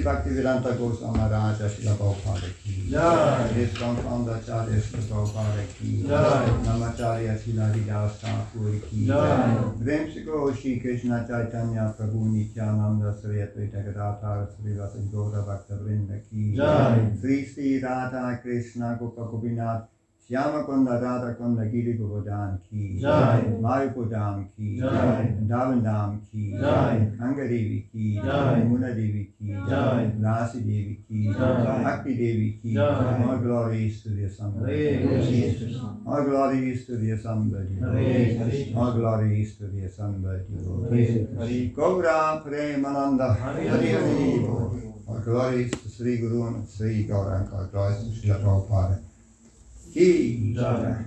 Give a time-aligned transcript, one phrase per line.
[0.03, 3.47] Esi Bhaktivedanta Goswami Maharaja Srila Prabhupada Ki Jai.
[3.53, 6.45] His Founder Acharya Srila Prabhupada Ki Jai.
[6.65, 9.55] Namacharya Srila Haridas Thakur Ki Jai.
[9.79, 16.53] Vemsiko Shri Krishna Chaitanya Prabhu Nityananda Sri Advaita Gadadhar Sri Vasa Gaura Bhakta Vrinda Ki
[16.53, 17.11] Jai.
[17.21, 19.87] Sri Sri Radha Krishna Gopa Gopinath
[20.29, 23.41] Shyama Kunda Radha Kunda Giri Govardhan Ki Jai.
[23.61, 25.35] Mayapudam Ki Jai.
[25.47, 27.11] Davandam Ki Jai.
[27.19, 28.61] Angadevi Ki Jai.
[28.63, 30.11] Muna Devi Ki Jai.
[30.21, 31.83] Rasi Devi Ki Jai.
[31.83, 33.23] Bhakti Devi Ki Jai.
[33.23, 35.97] All glory is to the Hare Assembly Krishna.
[36.07, 38.79] All glory is to the Assembly Hare Krishna.
[38.79, 40.39] All glory is to the Assembly
[49.93, 51.05] Jai.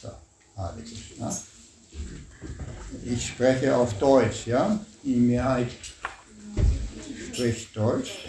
[0.00, 0.08] So,
[0.56, 1.36] Hare Krishna.
[3.04, 4.80] Ich spreche auf Deutsch, ja?
[5.02, 5.72] Die Mehrheit
[7.32, 8.28] spricht Deutsch.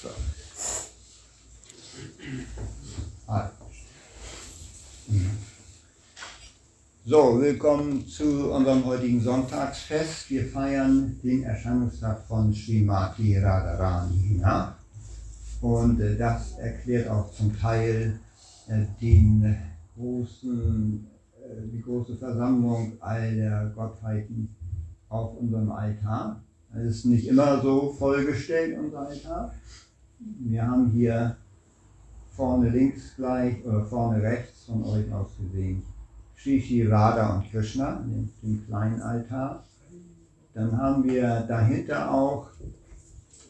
[0.00, 0.10] So.
[3.26, 3.52] Hare.
[7.10, 10.28] So, willkommen zu unserem heutigen Sonntagsfest.
[10.28, 14.74] Wir feiern den Erscheinungstag von Srimati Radharani nach.
[15.62, 18.20] Und äh, das erklärt auch zum Teil
[18.68, 19.56] äh, den
[19.96, 24.54] großen, äh, die große Versammlung all der Gottheiten
[25.08, 26.42] auf unserem Altar.
[26.74, 29.54] Es ist nicht immer so vollgestellt, unser Altar.
[30.40, 31.38] Wir haben hier
[32.36, 35.82] vorne links gleich oder vorne rechts von euch aus gesehen
[36.38, 38.00] Shishi, Radha und Krishna,
[38.42, 39.64] den, kleinen Altar.
[40.54, 42.46] Dann haben wir dahinter auch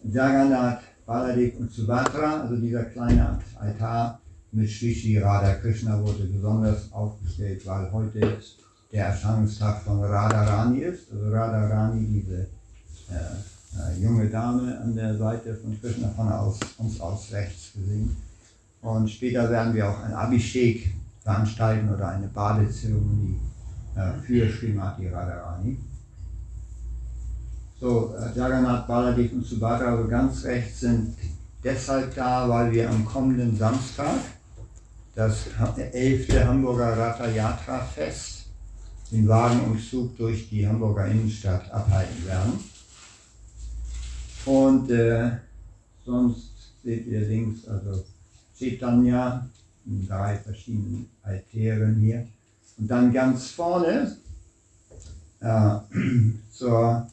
[0.05, 4.21] Jagannath, Baladev und Subhadra, also dieser kleine Altar
[4.53, 8.39] mit Shishi, Radha, Krishna wurde besonders aufgestellt, weil heute
[8.91, 11.13] der Erscheinungstag von Radharani ist.
[11.13, 12.49] Also Radharani, diese
[13.11, 18.17] äh, äh, junge Dame an der Seite von Krishna von aus, uns aus rechts gesehen.
[18.81, 20.95] Und später werden wir auch ein Abhishek
[21.29, 23.39] veranstalten oder eine Badezeremonie
[23.95, 25.77] äh, für Srimati Radharani.
[27.79, 31.15] So, äh, Jagannath, Baladev und Subhadra, ganz rechts sind
[31.63, 34.21] deshalb da, weil wir am kommenden Samstag
[35.15, 35.49] das
[35.93, 36.47] 11.
[36.47, 38.47] Hamburger Ratha Yatra Fest,
[39.13, 42.53] den Wagenumzug durch die Hamburger Innenstadt abhalten werden.
[44.47, 45.33] Und äh,
[46.07, 48.03] sonst seht ihr links, also
[48.59, 49.47] Chaitanya,
[49.87, 52.27] in drei verschiedenen Altären hier.
[52.79, 54.17] Und dann ganz vorne
[55.41, 55.79] äh,
[56.53, 57.09] zur,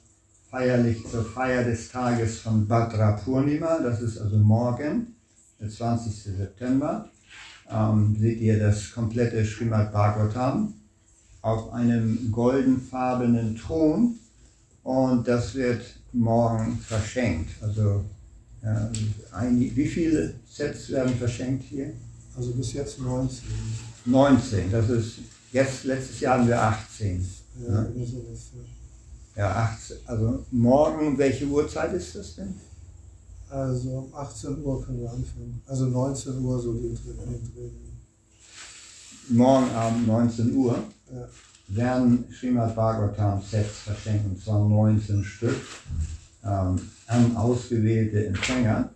[0.49, 5.15] feierlich, zur Feier des Tages von Bhadra Purnima, das ist also morgen,
[5.59, 6.37] der 20.
[6.37, 7.09] September,
[7.69, 10.73] ähm, seht ihr das komplette Srimad Bhagavatam
[11.41, 14.15] auf einem goldenfarbenen Thron
[14.83, 17.51] und das wird morgen verschenkt.
[17.61, 18.05] Also
[18.63, 18.89] ja,
[19.31, 21.93] ein, wie viele Sets werden verschenkt hier?
[22.37, 23.43] Also bis jetzt 19.
[24.05, 25.19] 19, das ist,
[25.51, 27.25] jetzt, letztes Jahr haben wir 18.
[27.67, 28.51] Ja, irgendwie sowas.
[29.35, 29.43] ja.
[29.43, 32.53] Ja, 18, also morgen, welche Uhrzeit ist das denn?
[33.49, 35.61] Also um 18 Uhr können wir anfangen.
[35.67, 37.69] Also 19 Uhr so den den Dreh.
[39.29, 40.77] Morgen Abend 19 Uhr
[41.13, 41.27] Ja.
[41.67, 45.55] werden Srimad Bhagavatam Sets verschenkt, und zwar 19 Stück
[46.43, 48.89] ähm, an ausgewählte Empfänger.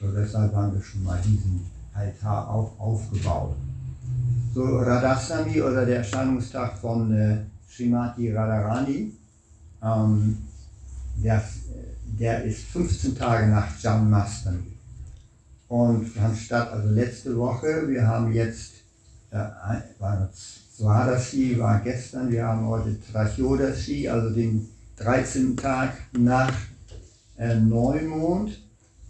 [0.00, 3.56] So deshalb haben wir schon mal diesen Altar auch aufgebaut.
[4.54, 7.38] So Radhastami oder der Erscheinungstag von äh,
[7.68, 9.12] Srimati Radharani,
[9.82, 10.38] ähm,
[11.16, 11.42] der,
[12.18, 14.72] der ist 15 Tage nach Janmastami.
[15.68, 18.74] Und fand statt, also letzte Woche, wir haben jetzt,
[19.30, 19.38] äh,
[19.98, 20.28] war
[20.76, 25.56] Swadasi war gestern, wir haben heute Trachodasi, also den 13.
[25.56, 26.52] Tag nach
[27.38, 28.63] äh, Neumond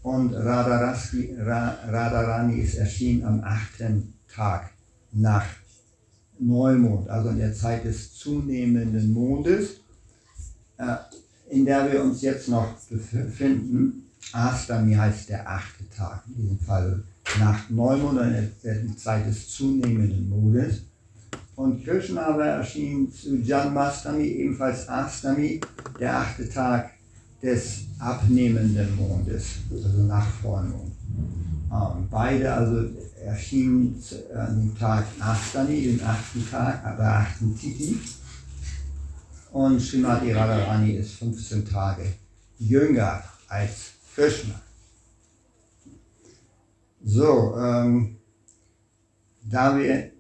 [0.05, 3.85] und Radharani ist erschienen am 8.
[4.33, 4.71] Tag
[5.13, 5.47] nach
[6.39, 9.81] Neumond, also in der Zeit des zunehmenden Mondes,
[10.77, 10.97] äh,
[11.49, 14.11] in der wir uns jetzt noch befinden.
[14.33, 17.03] Astami heißt der achte Tag, in diesem Fall
[17.41, 20.83] nach Neumond, in der Zeit des zunehmenden Mondes.
[21.57, 25.61] Und Krishna war erschienen zu Janmastami, ebenfalls Astami,
[25.99, 26.91] der achte Tag
[27.45, 30.93] des abnehmenden Mondes, also nach Vollmond.
[31.71, 32.89] Ähm, beide also
[33.23, 34.03] erschienen
[34.35, 37.99] an dem Tag Astami, dem achten Tag, aber achten Titi.
[39.53, 42.15] Und Srimati Radharani ist 15 Tage
[42.59, 44.55] jünger als Krishna.
[47.05, 48.17] So, ähm,
[49.43, 50.11] da wir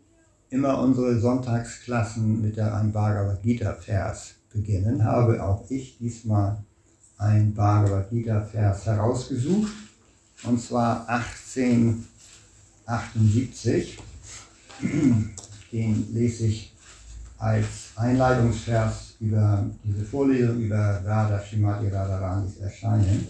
[0.50, 6.62] immer unsere Sonntagsklassen mit der einem Bhagavad Gita Vers beginnen, habe auch ich diesmal
[7.18, 9.72] ein Bhagavad Gita Vers herausgesucht,
[10.44, 13.98] und zwar 1878.
[15.72, 16.74] Den lese ich
[17.38, 23.26] als Einleitungsvers über diese Vorlesung über Radha Shrimati Radharanis Erscheinen.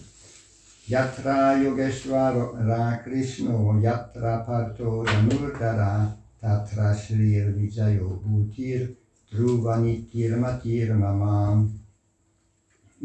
[0.87, 8.95] Yatra Yogeshwara Krishno Yatra Parto Ranurkara Tatra Shrir Vijayo Bhutir
[9.31, 11.84] Druvanitir Matir Mamam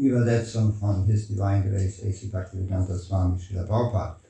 [0.08, 2.26] Übersetzung von His Divine Grace A.C.
[2.26, 4.20] Bhaktivedanta Swami Srila Prabhupada.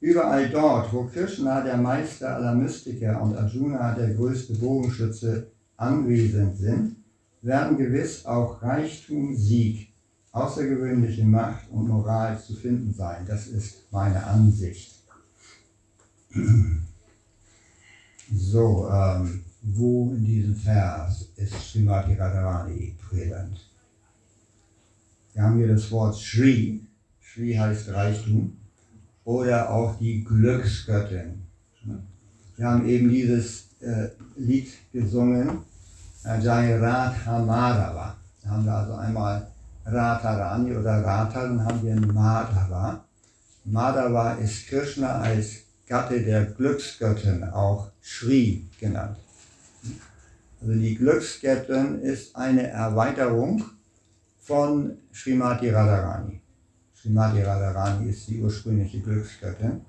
[0.00, 6.96] Überall dort, wo Krishna, der Meister aller Mystiker, und Arjuna, der größte Bogenschütze, anwesend sind,
[7.42, 9.92] werden gewiss auch Reichtum, Sieg,
[10.32, 13.26] außergewöhnliche Macht und Moral zu finden sein.
[13.26, 15.00] Das ist meine Ansicht.
[18.32, 23.69] So, ähm, wo in diesem Vers ist Srimati Radharani präsent?
[25.40, 26.86] Wir haben hier das Wort Shri.
[27.18, 28.58] Shri heißt Reichtum.
[29.24, 31.46] Oder auch die Glücksgöttin.
[32.58, 35.60] Wir haben eben dieses äh, Lied gesungen,
[36.26, 38.16] äh, Jai Radha Madhava.
[38.42, 39.46] Da haben wir also einmal
[39.86, 43.02] Radharani oder Radha, dann haben wir Madhava.
[43.64, 49.16] Madhava ist Krishna als Gatte der Glücksgöttin, auch Shri genannt.
[50.60, 53.64] Also die Glücksgöttin ist eine Erweiterung
[54.50, 56.40] von Srimati Radharani.
[56.92, 59.82] Srimati Radharani ist die ursprüngliche Glücksgöttin.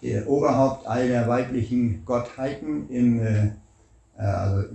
[0.00, 3.50] der Oberhaupt all der weiblichen Gottheiten im, äh,
[4.16, 4.68] also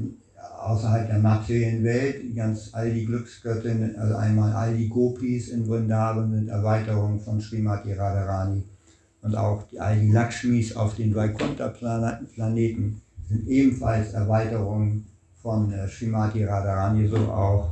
[0.60, 6.30] außerhalb der materiellen Welt, ganz all die Glücksgöttinnen, also einmal all die Gopis in Vrindavan
[6.32, 8.66] sind Erweiterungen von Srimati Radharani
[9.22, 15.06] und auch die, all die Lakshmis auf den Vaikuntha-Planeten sind ebenfalls Erweiterungen
[15.42, 17.70] von äh, Srimati Radharani, so auch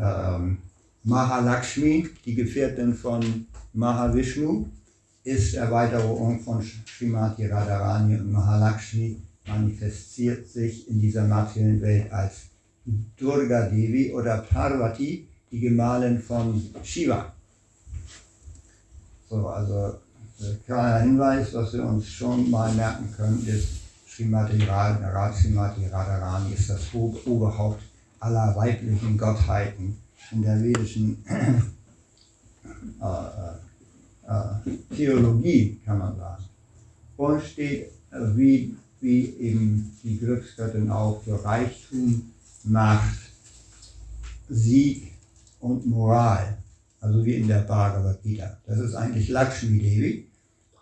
[0.00, 0.56] ähm,
[1.04, 4.66] Mahalakshmi, die Gefährtin von Mahavishnu,
[5.24, 12.42] ist Erweiterung von Srimati Radharani und Mahalakshmi manifestiert sich in dieser materiellen Welt als
[13.16, 17.32] Durga Devi oder Parvati, die Gemahlin von Shiva.
[19.28, 19.94] So, also
[20.40, 23.68] ein kleiner Hinweis, was wir uns schon mal merken können, ist,
[24.06, 27.82] Srimati Radharani ist das Oberhaupt
[28.20, 29.96] aller weiblichen Gottheiten
[30.30, 33.54] in der vedischen äh, äh,
[34.28, 36.44] äh, Theologie, kann man sagen.
[37.16, 37.92] Und steht
[38.34, 42.30] wie, wie eben die Glücksgöttin auch für Reichtum,
[42.64, 43.18] Macht,
[44.48, 45.12] Sieg
[45.60, 46.58] und Moral,
[47.00, 48.56] also wie in der Bhagavad Gita.
[48.66, 50.26] Das ist eigentlich Lakshmi Devi,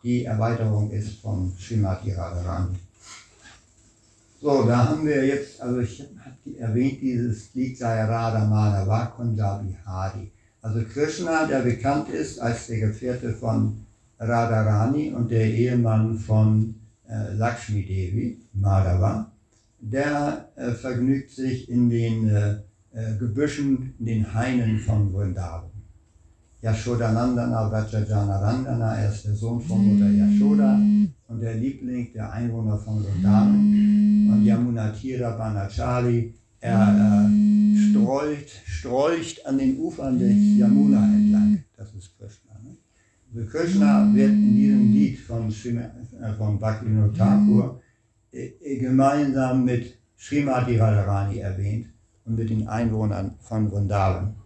[0.03, 2.77] die Erweiterung ist von Srimati Radharani.
[4.41, 6.03] So, da haben wir jetzt, also ich
[6.59, 10.31] erwähnt, dieses Lied sei Radha Madhava Kunjabi Hari.
[10.63, 13.87] Also Krishna, der bekannt ist als der Gefährte von
[14.19, 16.75] Radharani und der Ehemann von
[17.09, 19.31] äh, Lakshmi Devi, Madhava,
[19.81, 22.57] der äh, vergnügt sich in den äh,
[22.93, 25.70] äh Gebüschen, in den Hainen von Vrindavan.
[26.63, 30.79] Yashodanandana Vrajajana er ist der Sohn von Mutter Yashoda
[31.29, 34.29] und der Liebling der Einwohner von Vrindavan.
[34.31, 41.65] Und Yamuna Tira Banachari, er äh, strolcht, strolcht an den Ufern des Yamuna entlang.
[41.79, 42.53] Das ist Krishna.
[42.63, 42.77] Ne?
[43.35, 47.81] Also Krishna wird in diesem Lied von, äh, von Bhaktivinoda Thakur
[48.33, 51.87] äh, gemeinsam mit Srimati Radharani erwähnt
[52.27, 54.40] und mit den Einwohnern von Vrindavan.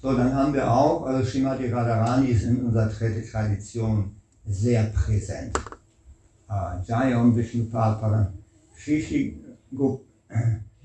[0.00, 4.10] So, dann haben wir auch, also Srimati Radharani ist in unserer Tradition
[4.44, 5.58] sehr präsent.
[6.48, 8.32] Uh, Jayam Vishnupapara,
[8.76, 9.40] Shishi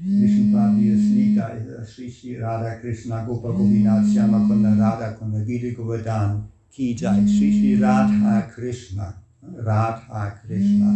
[0.03, 6.95] Lied, da ist Shishi Radha Krishna Gopa Govinath Shama Kunda Radha Kunda Gita Govardhan Ki
[6.95, 9.20] Jai Shishi Radha Krishna.
[9.41, 10.93] Radha Krishna.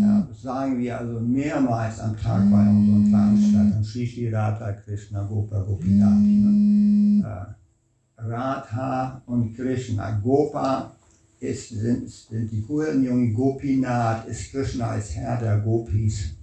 [0.00, 3.84] Ja, das sagen wir also mehrmals am Tag bei unseren Veranstaltungen.
[3.84, 6.20] Shishi Radha Krishna Gopa Gopinath.
[6.20, 7.24] Ne?
[7.24, 10.10] Äh, Radha und Krishna.
[10.22, 10.92] Gopa
[11.40, 16.34] ist, sind, sind die Hurenjungen, Gopinath ist Krishna als Herr der Gopis.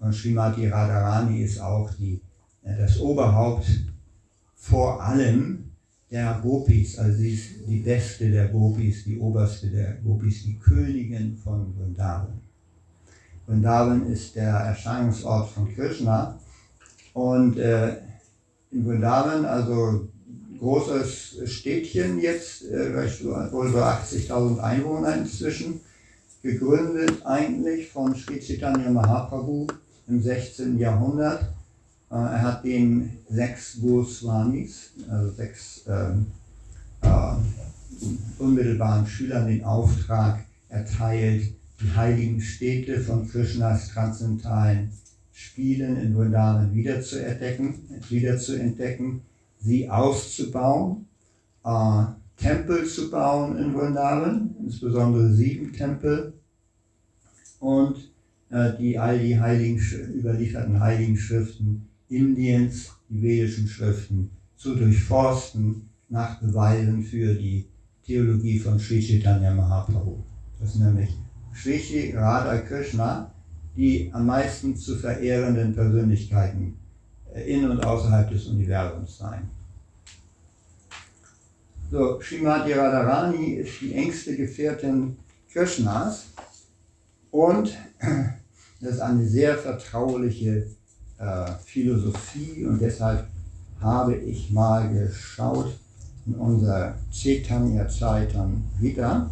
[0.00, 2.20] Und Srimati Radharani ist auch die,
[2.62, 3.66] das Oberhaupt
[4.54, 5.63] vor allem
[6.14, 11.36] der Gopis, also sie ist die beste der Gopis, die oberste der Gopis, die Königin
[11.36, 12.40] von Vrindavan.
[13.44, 16.38] Vrindavan ist der Erscheinungsort von Krishna
[17.14, 17.96] und äh,
[18.70, 20.08] in Vrindavan, also
[20.60, 22.94] großes Städtchen jetzt, äh,
[23.52, 25.80] wohl so 80.000 Einwohner inzwischen,
[26.42, 29.66] gegründet eigentlich von Sri Chaitanya Mahaprabhu
[30.06, 30.78] im 16.
[30.78, 31.53] Jahrhundert
[32.18, 36.26] er hat den sechs Goswamis, also sechs ähm,
[37.02, 37.34] äh,
[38.38, 44.92] unmittelbaren Schülern den Auftrag erteilt, die heiligen Städte von Krishnas transzendentalen
[45.32, 47.74] Spielen in Vrindavan wiederzuentdecken,
[48.08, 49.22] wiederzuentdecken
[49.58, 51.06] sie auszubauen,
[51.64, 52.04] äh,
[52.36, 56.34] Tempel zu bauen in Vrindavan, insbesondere sieben Tempel
[57.58, 57.96] und
[58.50, 59.80] äh, die all die heiligen,
[60.14, 67.66] überlieferten heiligen Schriften Indiens die vedischen Schriften zu durchforsten nach Beweisen für die
[68.04, 70.18] Theologie von Sri Chaitanya Mahaprabhu.
[70.60, 71.10] Das ist nämlich
[71.54, 73.32] Sri Radha Krishna,
[73.76, 76.76] die am meisten zu verehrenden Persönlichkeiten
[77.34, 79.48] äh, in und außerhalb des Universums sein.
[81.90, 85.16] So, Srimati Radharani ist die engste Gefährtin
[85.52, 86.26] Krishnas
[87.30, 87.76] und
[88.80, 90.66] das ist eine sehr vertrauliche
[91.24, 93.26] äh, Philosophie und deshalb
[93.80, 95.78] habe ich mal geschaut
[96.26, 99.30] in unser Chaitanya Chaitan Vita.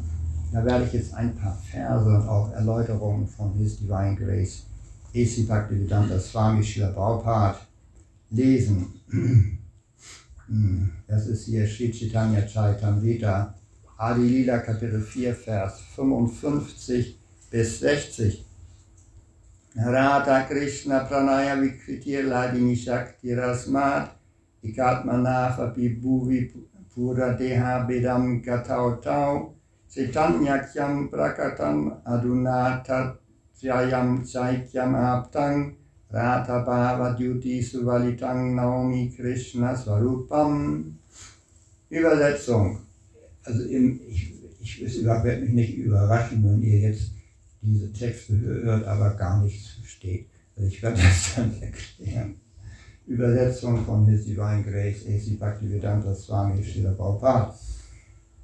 [0.52, 4.64] Da werde ich jetzt ein paar Verse und auch Erläuterungen von His Divine Grace
[5.14, 5.42] A.C.
[5.42, 7.58] Bhaktivedanta Swami Shila Prabhupada
[8.30, 8.86] lesen.
[11.06, 13.54] Das ist hier Sri Chaitanya Chaitan Vita,
[13.96, 17.18] Adi Lila Kapitel 4, Vers 55
[17.50, 18.44] bis 60.
[19.74, 24.10] Radha Krishna Pranaya Vikritir Ladini Shakti Rasmat
[24.62, 26.52] Ikatmanafa Bhuvi
[26.94, 29.54] Pura Deha Bedam Gatau Tau
[29.90, 35.74] Chaitanyakyam Prakatam Adunatatyayam Chaikyam Aptang
[36.12, 40.98] Ratabhava Duty Suvalitang Naomi Krishna Swarupam.
[41.88, 42.78] Übersetzung.
[43.42, 47.11] Also im, ich, ich, es werde mich nicht überraschen, wenn ihr jetzt
[47.62, 50.26] diese Texte hört, aber gar nichts versteht.
[50.56, 52.36] Also ich werde das dann erklären.
[53.06, 55.36] Übersetzung von His Divine Grace, A.C.
[55.38, 57.54] Bhaktivedanta Swami Srila Prabhupada.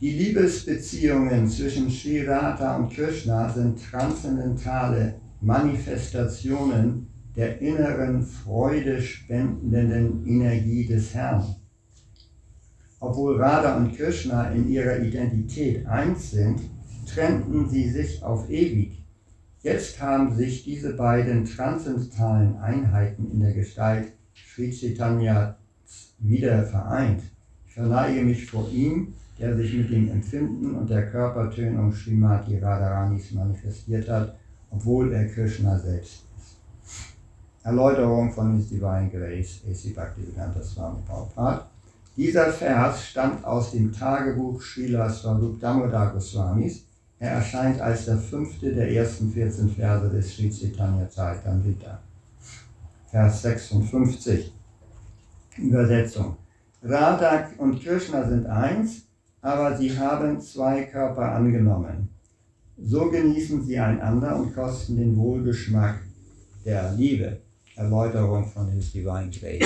[0.01, 11.15] Die Liebesbeziehungen zwischen Sri Radha und Krishna sind transzendentale Manifestationen der inneren freudespendenden Energie des
[11.15, 11.57] Herrn.
[13.01, 16.61] Obwohl Radha und Krishna in ihrer Identität eins sind,
[17.07, 18.98] trennten sie sich auf ewig.
[19.63, 25.57] Jetzt haben sich diese beiden transzendentalen Einheiten in der Gestalt Sri Chaitanya
[26.21, 27.23] wieder vereint.
[27.67, 33.33] Ich verneige mich vor ihm, der sich mit dem Empfinden und der Körpertönung Srimati Radharanis
[33.33, 34.37] manifestiert hat,
[34.71, 36.57] obwohl er Krishna selbst ist.
[37.65, 39.91] Erläuterung von His Divine Grace, A.C.
[39.91, 41.69] Bhaktivedanta Swami Prabhupada.
[42.17, 46.88] Dieser Vers stammt aus dem Tagebuch Srila Swarup Damodar Goswamis.
[47.21, 52.01] Er erscheint als der fünfte der ersten 14 Verse des Sri Chaitanya Charitamrita.
[53.11, 54.53] Vers 56.
[55.57, 56.37] Übersetzung.
[56.83, 59.03] Radha und Krishna sind eins,
[59.41, 62.09] aber sie haben zwei Körper angenommen.
[62.81, 65.99] So genießen sie einander und kosten den Wohlgeschmack
[66.65, 67.41] der Liebe.
[67.75, 69.65] Erläuterung von His Divine Grace,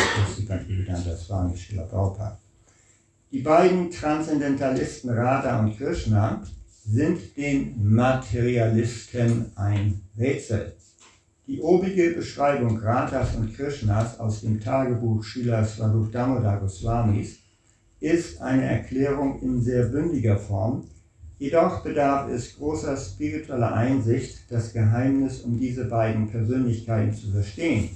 [1.04, 2.38] das Swami Srila.
[3.30, 6.42] Die beiden Transzendentalisten Radha und Krishna
[6.84, 10.74] sind den Materialisten ein Rätsel.
[11.46, 17.38] Die obige Beschreibung Radhas und Krishnas aus dem Tagebuch Srila Swarup Goswamis
[18.00, 20.84] ist eine Erklärung in sehr bündiger Form,
[21.38, 27.90] jedoch bedarf es großer spiritueller Einsicht, das Geheimnis um diese beiden Persönlichkeiten zu verstehen.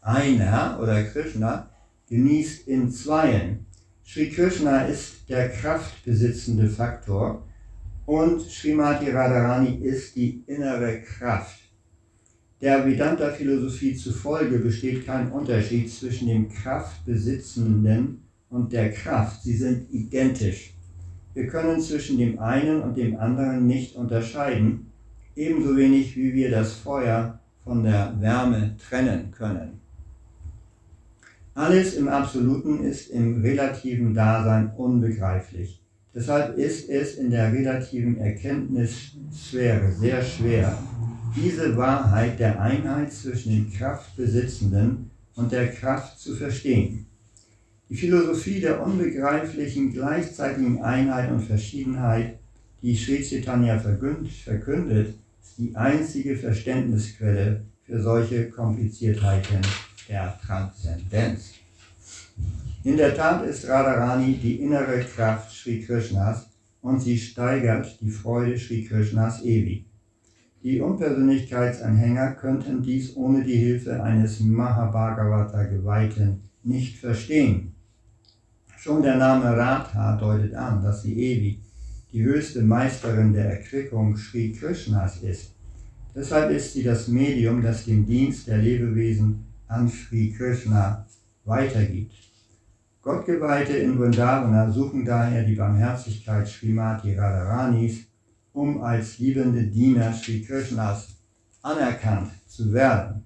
[0.00, 1.70] Einer oder Krishna
[2.08, 3.66] genießt in Zweien
[4.04, 7.46] Sri Krishna ist der kraftbesitzende Faktor
[8.06, 11.58] und Srimati Radharani ist die innere Kraft.
[12.60, 19.42] Der Vedanta-Philosophie zufolge besteht kein Unterschied zwischen dem Kraftbesitzenden und der Kraft.
[19.42, 20.74] Sie sind identisch.
[21.34, 24.92] Wir können zwischen dem einen und dem anderen nicht unterscheiden,
[25.34, 29.80] ebenso wenig wie wir das Feuer von der Wärme trennen können.
[31.54, 35.81] Alles im Absoluten ist im relativen Dasein unbegreiflich.
[36.14, 40.78] Deshalb ist es in der relativen Erkenntnissphäre sehr schwer,
[41.34, 47.06] diese Wahrheit der Einheit zwischen dem Kraftbesitzenden und der Kraft zu verstehen.
[47.88, 52.38] Die Philosophie der unbegreiflichen gleichzeitigen Einheit und Verschiedenheit,
[52.82, 59.60] die Sri Chaitanya verkündet, ist die einzige Verständnisquelle für solche Kompliziertheiten
[60.08, 61.52] der Transzendenz.
[62.84, 66.48] In der Tat ist Radharani die innere Kraft Sri Krishnas
[66.80, 69.86] und sie steigert die Freude Sri Krishnas ewig.
[70.64, 77.72] Die Unpersönlichkeitsanhänger könnten dies ohne die Hilfe eines Mahabhagavata-Geweihten nicht verstehen.
[78.78, 81.60] Schon der Name Radha deutet an, dass sie ewig
[82.12, 85.54] die höchste Meisterin der Erquickung Sri Krishnas ist.
[86.16, 91.06] Deshalb ist sie das Medium, das den Dienst der Lebewesen an Sri Krishna
[91.44, 92.31] weitergibt.
[93.02, 98.04] Gottgeweihte in Vrindavana suchen daher die Barmherzigkeit Srimati Radharanis,
[98.52, 101.08] um als liebende Diener Sri Krishnas
[101.62, 103.24] anerkannt zu werden.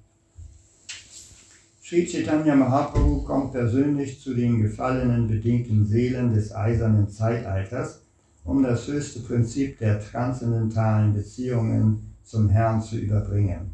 [1.83, 8.01] Sri Chaitanya Mahaprabhu kommt persönlich zu den gefallenen, bedingten Seelen des eisernen Zeitalters,
[8.45, 13.73] um das höchste Prinzip der transzendentalen Beziehungen zum Herrn zu überbringen.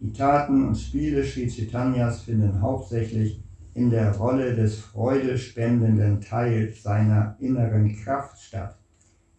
[0.00, 3.43] Die Taten und Spiele Sri Chaitanyas finden hauptsächlich
[3.74, 8.78] in der Rolle des freudespendenden Teils seiner inneren Kraft statt.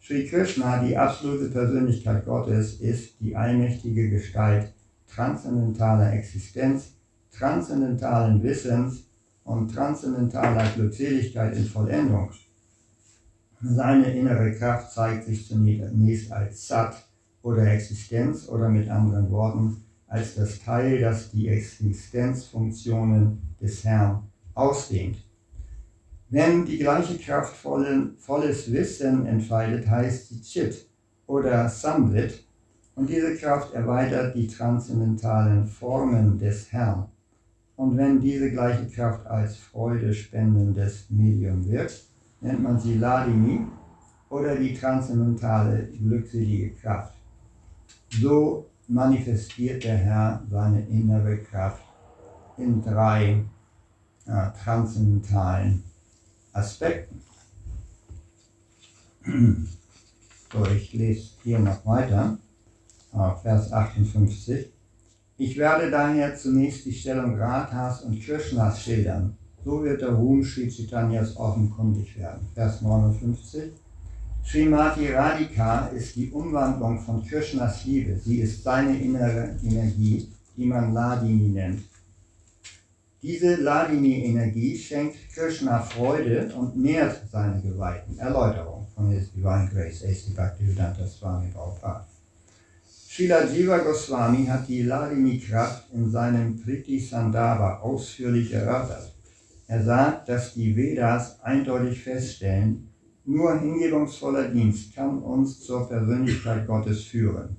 [0.01, 4.71] Sri Krishna, die absolute Persönlichkeit Gottes, ist die allmächtige Gestalt
[5.07, 6.93] transzendentaler Existenz,
[7.31, 9.07] transzendentalen Wissens
[9.43, 12.29] und transzendentaler Glückseligkeit in Vollendung.
[13.61, 17.07] Seine innere Kraft zeigt sich zunächst als Sat
[17.41, 24.23] oder Existenz oder mit anderen Worten als das Teil, das die Existenzfunktionen des Herrn
[24.53, 25.17] ausdehnt.
[26.29, 30.87] Wenn die gleiche Kraft volles Wissen entfaltet, heißt sie Chit
[31.27, 32.45] oder Samvit
[32.95, 37.07] und diese Kraft erweitert die transzendentalen Formen des Herrn.
[37.75, 42.05] Und wenn diese gleiche Kraft als freudespendendes Medium wirkt,
[42.41, 43.67] nennt man sie Ladini
[44.29, 47.13] oder die transzendentale glückselige Kraft.
[48.09, 51.83] So manifestiert der Herr seine innere Kraft
[52.57, 53.43] in drei
[54.27, 55.83] äh, transzendentalen
[56.53, 57.21] Aspekten.
[60.53, 62.37] So, ich lese hier noch weiter,
[63.41, 64.71] Vers 58.
[65.37, 69.35] Ich werde daher zunächst die Stellung Rathas und Krishnas schildern.
[69.65, 72.47] So wird der Ruhm Sri Chaitanyas offenkundig werden.
[72.53, 73.73] Vers 59.
[74.45, 78.15] Srimati Radhika ist die Umwandlung von Krishnas Liebe.
[78.17, 81.81] Sie ist seine innere Energie, die man Ladini nennt.
[83.25, 88.19] Diese Ladini-Energie schenkt Krishna Freude und mehrt seine Geweihten.
[88.19, 90.33] Erläuterung von His Divine Grace, A.C.
[90.35, 92.05] Bhaktivedanta Swami Prabhupada.
[92.87, 99.11] Srila Jiva Goswami hat die Ladini-Kraft in seinem Priti Sandava ausführlich erörtert.
[99.65, 102.91] Er sagt, dass die Vedas eindeutig feststellen,
[103.25, 107.57] nur hingebungsvoller Dienst kann uns zur Persönlichkeit Gottes führen.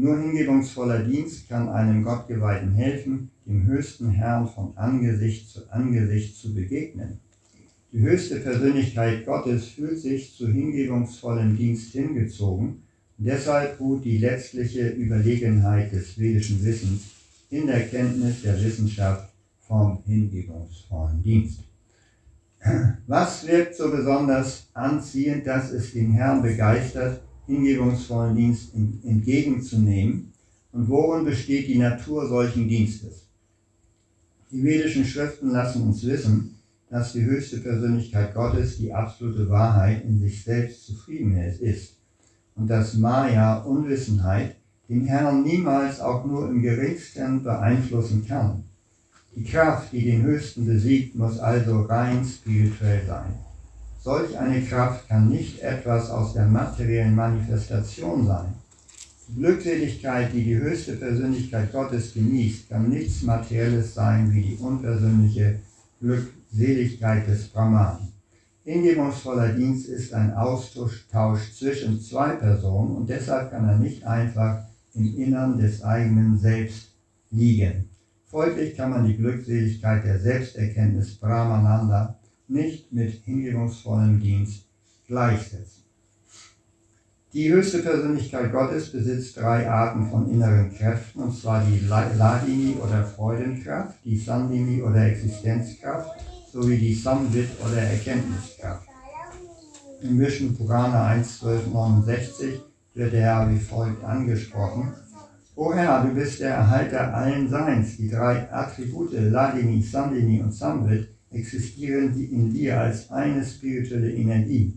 [0.00, 6.54] Nur hingebungsvoller Dienst kann einem Gottgeweihten helfen, dem höchsten Herrn von Angesicht zu Angesicht zu
[6.54, 7.18] begegnen.
[7.92, 12.84] Die höchste Persönlichkeit Gottes fühlt sich zu hingebungsvollem Dienst hingezogen,
[13.16, 17.02] deshalb ruht die letztliche Überlegenheit des vedischen Wissens
[17.50, 19.32] in der Kenntnis der Wissenschaft
[19.66, 21.64] vom hingebungsvollen Dienst.
[23.08, 30.32] Was wirkt so besonders anziehend, dass es den Herrn begeistert, hingebungsvollen Dienst entgegenzunehmen?
[30.70, 33.24] Und worin besteht die Natur solchen Dienstes?
[34.52, 36.54] Die vedischen Schriften lassen uns wissen,
[36.90, 41.94] dass die höchste Persönlichkeit Gottes die absolute Wahrheit in sich selbst Zufriedenheit ist
[42.54, 44.56] und dass Maya, Unwissenheit,
[44.88, 48.64] den Herrn niemals auch nur im geringsten beeinflussen kann.
[49.36, 53.34] Die Kraft, die den Höchsten besiegt, muss also rein spirituell sein.
[54.00, 58.54] Solch eine Kraft kann nicht etwas aus der materiellen Manifestation sein.
[59.28, 65.58] Die Glückseligkeit, die die höchste Persönlichkeit Gottes genießt, kann nichts Materielles sein wie die unpersönliche
[66.00, 68.08] Glückseligkeit des Brahman.
[68.64, 71.06] Hingebungsvoller Dienst ist ein Austausch
[71.58, 76.92] zwischen zwei Personen und deshalb kann er nicht einfach im Innern des eigenen Selbst
[77.30, 77.88] liegen.
[78.26, 82.17] Folglich kann man die Glückseligkeit der Selbsterkenntnis Brahmananda
[82.48, 84.64] nicht mit hingebungsvollem Dienst
[85.06, 85.84] gleichsetzen.
[87.34, 93.04] Die höchste Persönlichkeit Gottes besitzt drei Arten von inneren Kräften, und zwar die Ladini oder
[93.04, 96.08] Freudenkraft, die Sandini oder Existenzkraft
[96.50, 98.88] sowie die Samvit oder Erkenntniskraft.
[100.00, 102.60] Im Vishnu Purana 1.1269
[102.94, 104.94] wird der Herr wie folgt angesprochen.
[105.54, 107.98] O Herr, du bist der Erhalter allen Seins.
[107.98, 114.76] Die drei Attribute Ladini, Sandini und Samvit existieren in dir als eine spirituelle Energie.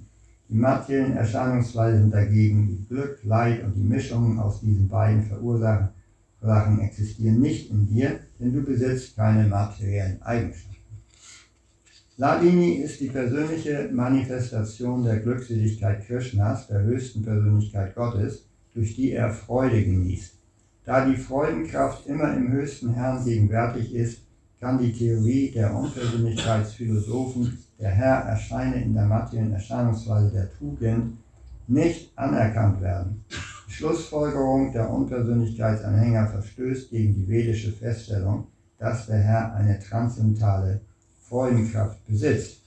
[0.49, 5.89] Die materiellen Erscheinungsweisen dagegen, die Glück, Leid und die Mischungen aus diesen beiden Verursachen
[6.81, 10.71] existieren nicht in dir, denn du besitzt keine materiellen Eigenschaften.
[12.17, 19.31] Ladini ist die persönliche Manifestation der Glückseligkeit Krishnas, der höchsten Persönlichkeit Gottes, durch die er
[19.31, 20.33] Freude genießt.
[20.83, 24.19] Da die Freudenkraft immer im höchsten Herrn gegenwärtig ist,
[24.61, 31.17] kann die Theorie der Unpersönlichkeitsphilosophen, der Herr erscheine in der materiellen Erscheinungsweise der Tugend,
[31.67, 33.25] nicht anerkannt werden.
[33.67, 38.47] Die Schlussfolgerung der Unpersönlichkeitsanhänger verstößt gegen die vedische Feststellung,
[38.77, 40.81] dass der Herr eine transzendentale
[41.27, 42.61] Freudenkraft besitzt.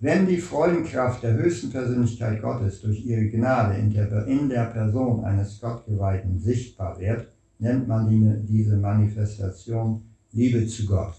[0.00, 5.22] Wenn die Freudenkraft der höchsten Persönlichkeit Gottes durch ihre Gnade in der, in der Person
[5.24, 11.14] eines Gottgeweihten sichtbar wird, nennt man die, diese Manifestation Liebe zu Gott.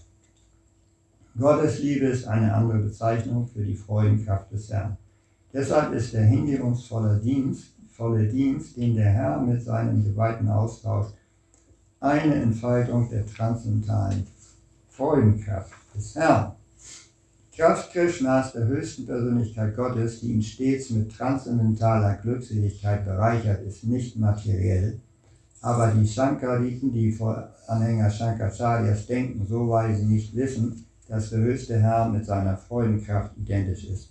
[1.36, 4.96] Gottes Liebe ist eine andere Bezeichnung für die Freudenkraft des Herrn.
[5.52, 11.14] Deshalb ist der hingebungsvolle Dienst, volle Dienst, den der Herr mit seinem Geweihten austauscht,
[11.98, 14.26] eine Entfaltung der transzendentalen
[14.88, 16.52] Freudenkraft des Herrn.
[17.56, 24.16] Kraft Krishnas, der höchsten Persönlichkeit Gottes, die ihn stets mit transzendentaler Glückseligkeit bereichert, ist nicht
[24.16, 25.00] materiell.
[25.62, 27.16] Aber die Shankariten, die
[27.66, 33.36] Anhänger Shankarcharyas denken, so weil sie nicht wissen, dass der höchste Herr mit seiner Freudenkraft
[33.36, 34.08] identisch ist.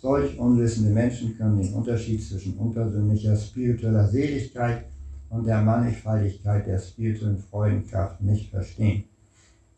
[0.00, 4.84] Solch unwissende Menschen können den Unterschied zwischen unpersönlicher spiritueller Seligkeit
[5.30, 9.04] und der Mannigfaltigkeit der spirituellen Freudenkraft nicht verstehen.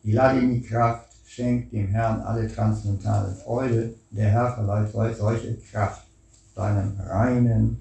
[0.03, 3.95] Die Ladini-Kraft schenkt dem Herrn alle transzendentale Freude.
[4.11, 6.07] Der Herr verleiht solche Kraft
[6.55, 7.79] seinem reinen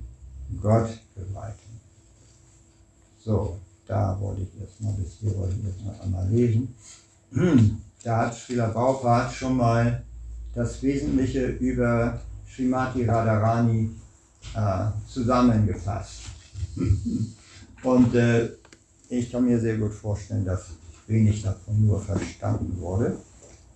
[0.62, 1.65] Gott geweihten.
[3.26, 3.58] So,
[3.88, 6.76] da wollte ich jetzt mal, bis hier wollte ich jetzt noch einmal lesen.
[8.04, 10.04] Da hat Spieler Baupart schon mal
[10.54, 13.90] das Wesentliche über Srimati Radharani
[14.54, 16.22] äh, zusammengefasst.
[17.82, 18.50] Und äh,
[19.10, 20.68] ich kann mir sehr gut vorstellen, dass
[21.08, 23.18] wenig davon nur verstanden wurde.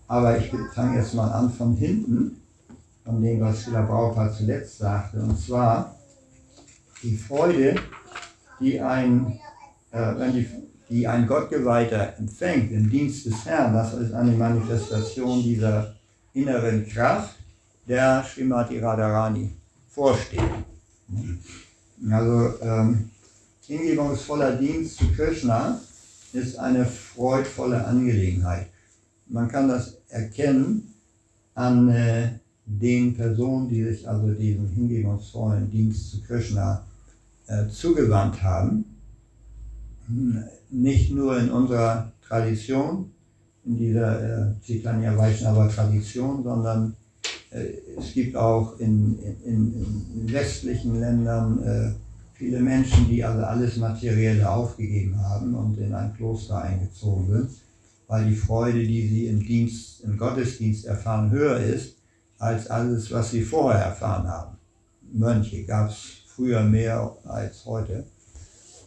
[0.08, 2.40] Aber ich fange jetzt mal an von hinten,
[3.04, 5.20] von dem, was Schiller Braupaar zuletzt sagte.
[5.20, 5.96] Und zwar
[7.02, 7.76] die Freude,
[8.60, 9.40] die ein,
[9.92, 10.48] äh, wenn die,
[10.90, 15.96] die ein Gottgeweihter empfängt im Dienst des Herrn, das ist eine Manifestation dieser
[16.34, 17.36] inneren Kraft,
[17.88, 19.52] der Srimati Radharani
[19.90, 20.42] vorsteht.
[22.10, 23.10] Also ähm,
[23.66, 25.80] hingebungsvoller Dienst zu Krishna
[26.34, 28.68] ist eine freudvolle Angelegenheit.
[29.28, 30.94] Man kann das erkennen
[31.56, 32.30] an äh,
[32.66, 36.84] den Personen, die sich also diesem hingebungsvollen Dienst zu Krishna
[37.70, 38.86] zugewandt haben.
[40.70, 43.12] Nicht nur in unserer Tradition,
[43.66, 46.96] in dieser äh, Chaitanya Vaishnava Tradition, sondern
[47.52, 47.66] äh,
[47.98, 49.74] es gibt auch in, in,
[50.16, 51.92] in westlichen Ländern äh,
[52.34, 57.50] viele Menschen, die also alles Materielle aufgegeben haben und in ein Kloster eingezogen sind,
[58.08, 61.96] weil die Freude, die sie im Dienst, im Gottesdienst erfahren, höher ist
[62.38, 64.58] als alles, was sie vorher erfahren haben.
[65.12, 68.06] Mönche gab es früher mehr als heute.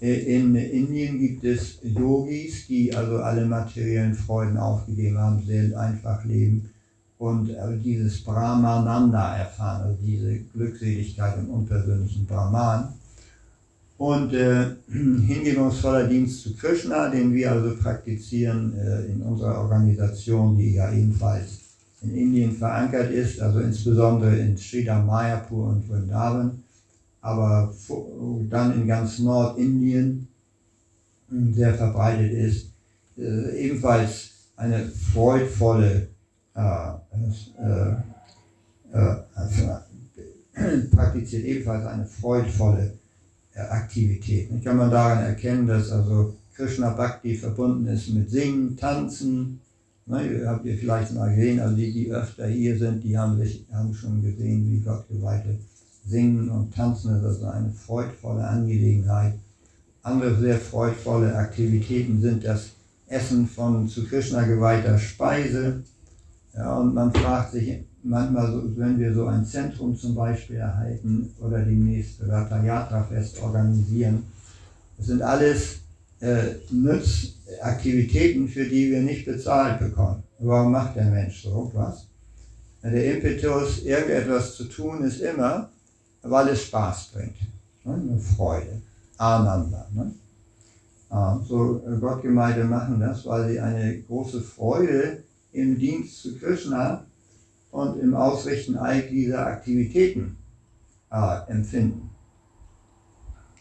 [0.01, 6.25] Äh, in Indien gibt es Yogis, die also alle materiellen Freuden aufgegeben haben, sehr einfach
[6.25, 6.71] leben
[7.19, 12.89] und äh, dieses Brahmananda erfahren, also diese Glückseligkeit im unpersönlichen Brahman.
[13.99, 20.75] Und äh, hingebungsvoller Dienst zu Krishna, den wir also praktizieren äh, in unserer Organisation, die
[20.75, 21.61] ja ebenfalls
[22.01, 26.62] in Indien verankert ist, also insbesondere in Sridhar Mayapur und Vrindavan,
[27.23, 27.73] aber
[28.51, 30.29] dann in ganz Nordindien
[31.31, 32.67] hm, sehr verbreitet ist,
[33.17, 36.09] äh, ebenfalls eine freudvolle
[36.55, 36.93] äh,
[37.59, 37.95] äh,
[38.93, 39.63] äh, also,
[40.91, 42.93] praktiziert ebenfalls eine freudvolle
[43.55, 44.51] äh, Aktivität.
[44.51, 49.61] Und kann man daran erkennen, dass also Krishna Bhakti verbunden ist mit Singen, Tanzen.
[50.05, 53.65] Ne, habt ihr vielleicht mal gesehen, also die, die öfter hier sind, die haben, sich,
[53.73, 55.57] haben schon gesehen, wie Gottgeweihte
[56.07, 57.17] singen und tanzen.
[57.17, 59.35] Ist also eine freudvolle Angelegenheit.
[60.03, 62.71] Andere sehr freudvolle Aktivitäten sind das
[63.07, 65.83] Essen von zu Krishna geweihter Speise,
[66.55, 71.31] ja, und man fragt sich manchmal, so, wenn wir so ein Zentrum zum Beispiel erhalten
[71.41, 74.25] oder demnächst Ratha Yatra Fest organisieren,
[74.99, 75.81] das sind alles
[76.21, 80.23] äh, Nützaktivitäten, für die wir nicht bezahlt bekommen.
[80.39, 82.07] Warum macht der Mensch so was?
[82.83, 85.71] Der Impetus, irgendetwas zu tun, ist immer,
[86.23, 87.37] weil es Spaß bringt.
[87.85, 87.95] Ne?
[87.95, 88.81] Eine Freude.
[89.19, 89.87] Ananda.
[89.93, 90.13] Ne?
[91.11, 97.05] Ah, so Gottgemeinde machen das, weil sie eine große Freude im Dienst zu Krishna
[97.71, 100.37] und im Ausrichten all dieser Aktivitäten
[101.11, 102.11] äh, empfinden.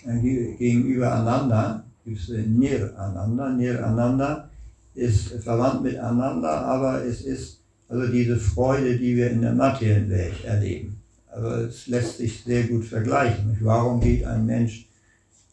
[0.03, 3.49] Gegenüber Ananda gibt es Nir Ananda.
[3.49, 4.49] Nir Ananda
[4.95, 10.09] ist verwandt mit Ananda, aber es ist also diese Freude, die wir in der materiellen
[10.09, 11.00] Welt erleben.
[11.31, 13.57] Aber es lässt sich sehr gut vergleichen.
[13.61, 14.87] Warum geht ein Mensch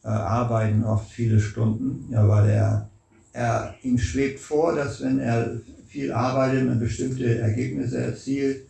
[0.05, 2.13] äh, arbeiten oft viele Stunden?
[2.13, 2.91] Ja, weil er,
[3.33, 8.67] er ihm schwebt vor, dass wenn er viel arbeitet und bestimmte Ergebnisse erzielt,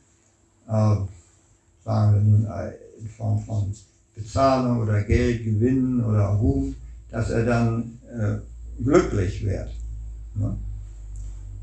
[0.69, 0.97] äh,
[1.85, 3.75] sagen wir nun äh, in Form von
[4.15, 6.75] Bezahlung oder Geld, Gewinnen oder Ruhm,
[7.11, 9.71] dass er dann äh, glücklich wird.
[10.35, 10.57] Ne?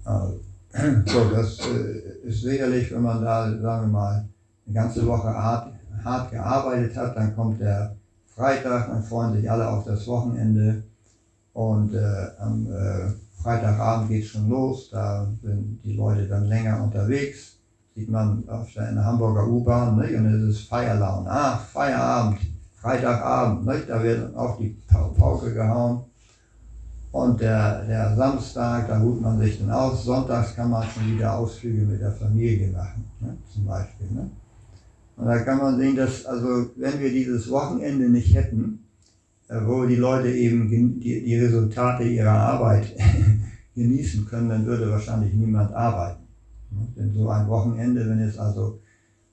[0.05, 4.27] Äh, so, das äh, ist sicherlich, wenn man da, sagen wir mal,
[4.65, 5.73] eine ganze Woche hart,
[6.03, 10.83] hart gearbeitet hat, dann kommt der Freitag, dann freuen sich alle auf das Wochenende
[11.53, 12.67] und äh, am
[13.45, 17.59] Freitagabend geht es schon los, da sind die Leute dann länger unterwegs,
[17.93, 20.17] sieht man auf der, in der Hamburger U-Bahn, ne?
[20.17, 21.29] und es ist Feierlaune.
[21.29, 22.39] Ach, Feierabend,
[22.73, 23.83] Freitagabend, ne?
[23.87, 26.05] da wird auf die Pauke gehauen.
[27.11, 30.03] Und der, der Samstag, da ruht man sich dann aus.
[30.03, 33.37] Sonntags kann man schon wieder Ausflüge mit der Familie machen, ne?
[33.53, 34.07] zum Beispiel.
[34.09, 34.27] Ne?
[35.17, 38.85] Und da kann man sehen, dass, also, wenn wir dieses Wochenende nicht hätten,
[39.47, 42.93] äh, wo die Leute eben die, Resultate ihrer Arbeit
[43.75, 46.23] genießen können, dann würde wahrscheinlich niemand arbeiten.
[46.97, 48.79] Denn so ein Wochenende, wenn es also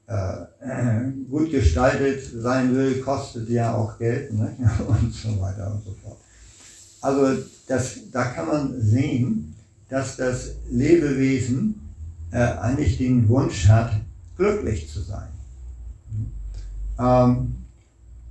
[0.07, 0.45] äh,
[1.31, 4.55] gut gestaltet sein will, kostet ja auch Geld ne?
[4.87, 6.19] und so weiter und so fort.
[7.01, 9.55] Also das, da kann man sehen,
[9.89, 11.81] dass das Lebewesen
[12.31, 13.93] äh, eigentlich den Wunsch hat,
[14.37, 15.29] glücklich zu sein.
[16.99, 17.55] Ähm,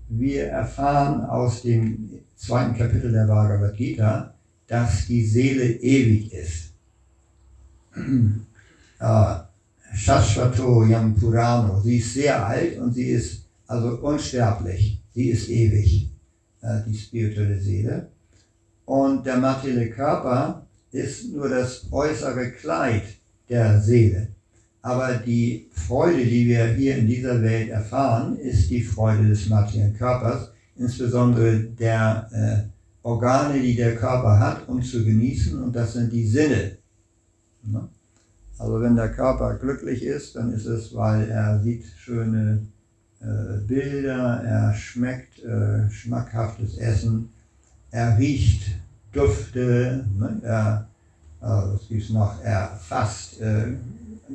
[0.10, 4.34] wir erfahren aus dem zweiten Kapitel der Bhagavad Gita,
[4.68, 6.74] dass die Seele ewig ist.
[7.96, 9.36] Äh,
[9.94, 11.16] Shashvato Yam.
[11.84, 15.02] Sie ist sehr alt und sie ist also unsterblich.
[15.14, 16.10] Sie ist ewig,
[16.62, 18.10] äh, die spirituelle Seele.
[18.86, 23.04] Und der materielle Körper ist nur das äußere Kleid
[23.50, 24.28] der Seele.
[24.82, 29.96] Aber die Freude, die wir hier in dieser Welt erfahren, ist die Freude des materiellen
[29.96, 36.12] Körpers, insbesondere der äh, Organe, die der Körper hat, um zu genießen, und das sind
[36.12, 36.78] die Sinne.
[37.64, 37.88] Ne?
[38.58, 42.62] Also wenn der Körper glücklich ist, dann ist es, weil er sieht schöne
[43.20, 47.30] äh, Bilder, er schmeckt äh, schmackhaftes Essen,
[47.92, 48.64] er riecht
[49.14, 50.40] Dufte, ne?
[50.44, 50.88] er,
[51.42, 53.74] äh, was gibt's noch, er fasst äh,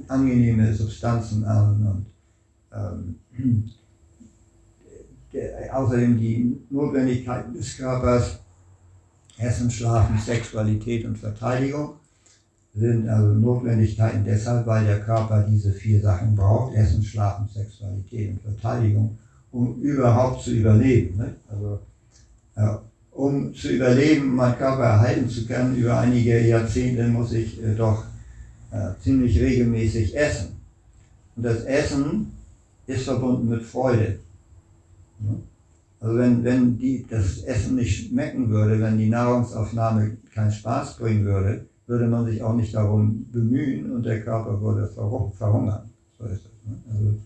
[0.09, 2.06] angenehme Substanzen an und
[2.72, 3.70] ähm,
[5.32, 8.38] der, außerdem die Notwendigkeiten des Körpers,
[9.38, 11.96] Essen, Schlafen, Sexualität und Verteidigung
[12.74, 18.42] sind also Notwendigkeiten deshalb, weil der Körper diese vier Sachen braucht, Essen, Schlafen, Sexualität und
[18.42, 19.16] Verteidigung,
[19.50, 21.16] um überhaupt zu überleben.
[21.16, 21.35] Ne?
[21.48, 21.80] Also,
[22.56, 22.76] äh,
[23.12, 28.04] um zu überleben, meinen Körper erhalten zu können, über einige Jahrzehnte muss ich äh, doch
[28.77, 30.57] äh, ziemlich regelmäßig essen.
[31.35, 32.33] Und das Essen
[32.87, 34.19] ist verbunden mit Freude.
[36.01, 41.25] Also wenn, wenn die, das Essen nicht schmecken würde, wenn die Nahrungsaufnahme keinen Spaß bringen
[41.25, 44.89] würde, würde man sich auch nicht darum bemühen und der Körper würde
[45.37, 45.89] verhungern.
[46.19, 46.69] So ist es.
[46.69, 46.77] Ne?
[46.93, 47.19] Also,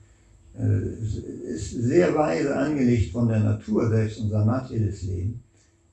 [0.58, 5.42] äh, ist sehr weise angelegt von der Natur, selbst unser materielles Leben.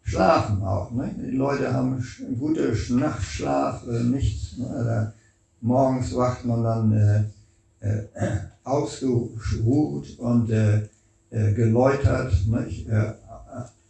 [0.04, 0.92] Schlafen auch.
[0.92, 1.14] Ne?
[1.18, 2.04] Die Leute haben
[2.40, 4.58] gute Nachtschlaf, äh, nichts.
[4.58, 5.14] Ne?
[5.62, 7.24] Morgens wacht man dann äh,
[7.80, 8.04] äh,
[8.64, 10.82] ausgeruht und äh,
[11.30, 12.34] äh geläutert.
[12.48, 12.88] Nicht?
[12.88, 13.14] Äh,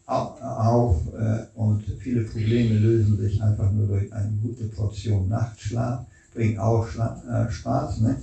[0.05, 6.59] auf äh, und viele Probleme lösen sich einfach nur durch eine gute Portion Nachtschlaf, bringt
[6.59, 8.01] auch Schla Spaß.
[8.01, 8.15] Ne?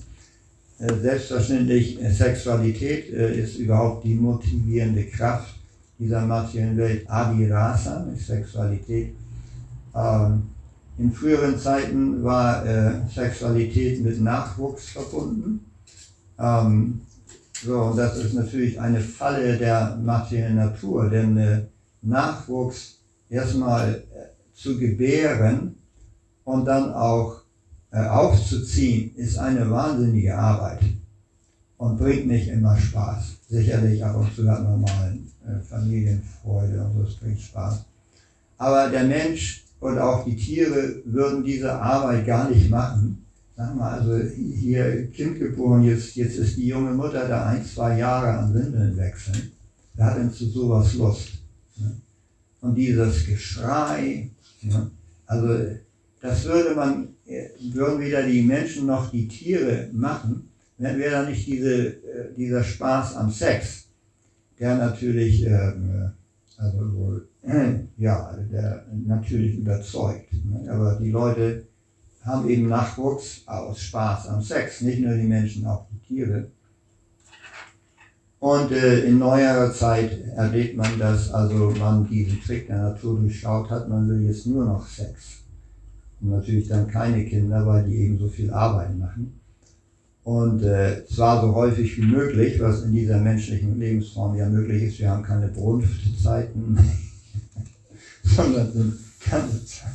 [0.78, 5.54] Äh, selbstverständlich, Sexualität ist überhaupt die motivierende Kraft
[5.98, 7.10] dieser materiellen Welt.
[7.10, 9.14] Adirasa, Sexualität.
[9.94, 10.53] Ähm,
[10.96, 15.64] in früheren Zeiten war äh, Sexualität mit Nachwuchs verbunden.
[16.38, 17.00] Ähm,
[17.64, 21.62] so, das ist natürlich eine Falle der materiellen Natur, denn äh,
[22.02, 25.76] Nachwuchs erstmal äh, zu gebären
[26.44, 27.40] und dann auch
[27.90, 30.80] äh, aufzuziehen, ist eine wahnsinnige Arbeit
[31.78, 33.36] und bringt nicht immer Spaß.
[33.48, 37.84] Sicherlich ab und zu hat mal äh, Familienfreude und das bringt Spaß.
[38.58, 43.22] Aber der Mensch und auch die Tiere würden diese Arbeit gar nicht machen.
[43.54, 47.98] Sag mal, also hier Kind geboren, jetzt, jetzt ist die junge Mutter da ein, zwei
[47.98, 49.52] Jahre an Windeln wechseln.
[49.92, 51.32] Wer hat denn zu sowas Lust?
[52.62, 54.30] Und dieses Geschrei,
[55.26, 55.48] also
[56.22, 57.08] das würde man,
[57.74, 62.64] würden weder die Menschen noch die Tiere machen, wenn wäre da nicht diese, äh, dieser
[62.64, 63.84] Spaß am Sex,
[64.58, 66.12] der natürlich, ähm,
[66.56, 67.28] also wohl,
[67.96, 70.32] ja, der natürlich überzeugt.
[70.44, 70.70] Ne?
[70.70, 71.66] Aber die Leute
[72.24, 76.48] haben eben Nachwuchs aus Spaß am Sex, nicht nur die Menschen, auch die Tiere.
[78.38, 83.70] Und äh, in neuerer Zeit erlebt man, dass also man diesen Trick der Natur durchschaut
[83.70, 85.44] hat, man will jetzt nur noch Sex.
[86.20, 89.40] Und natürlich dann keine Kinder, weil die eben so viel Arbeit machen.
[90.24, 94.98] Und äh, zwar so häufig wie möglich, was in dieser menschlichen Lebensform ja möglich ist.
[94.98, 96.78] Wir haben keine Brunftzeiten,
[98.22, 98.94] sondern sind
[99.30, 99.92] ganze Zeit.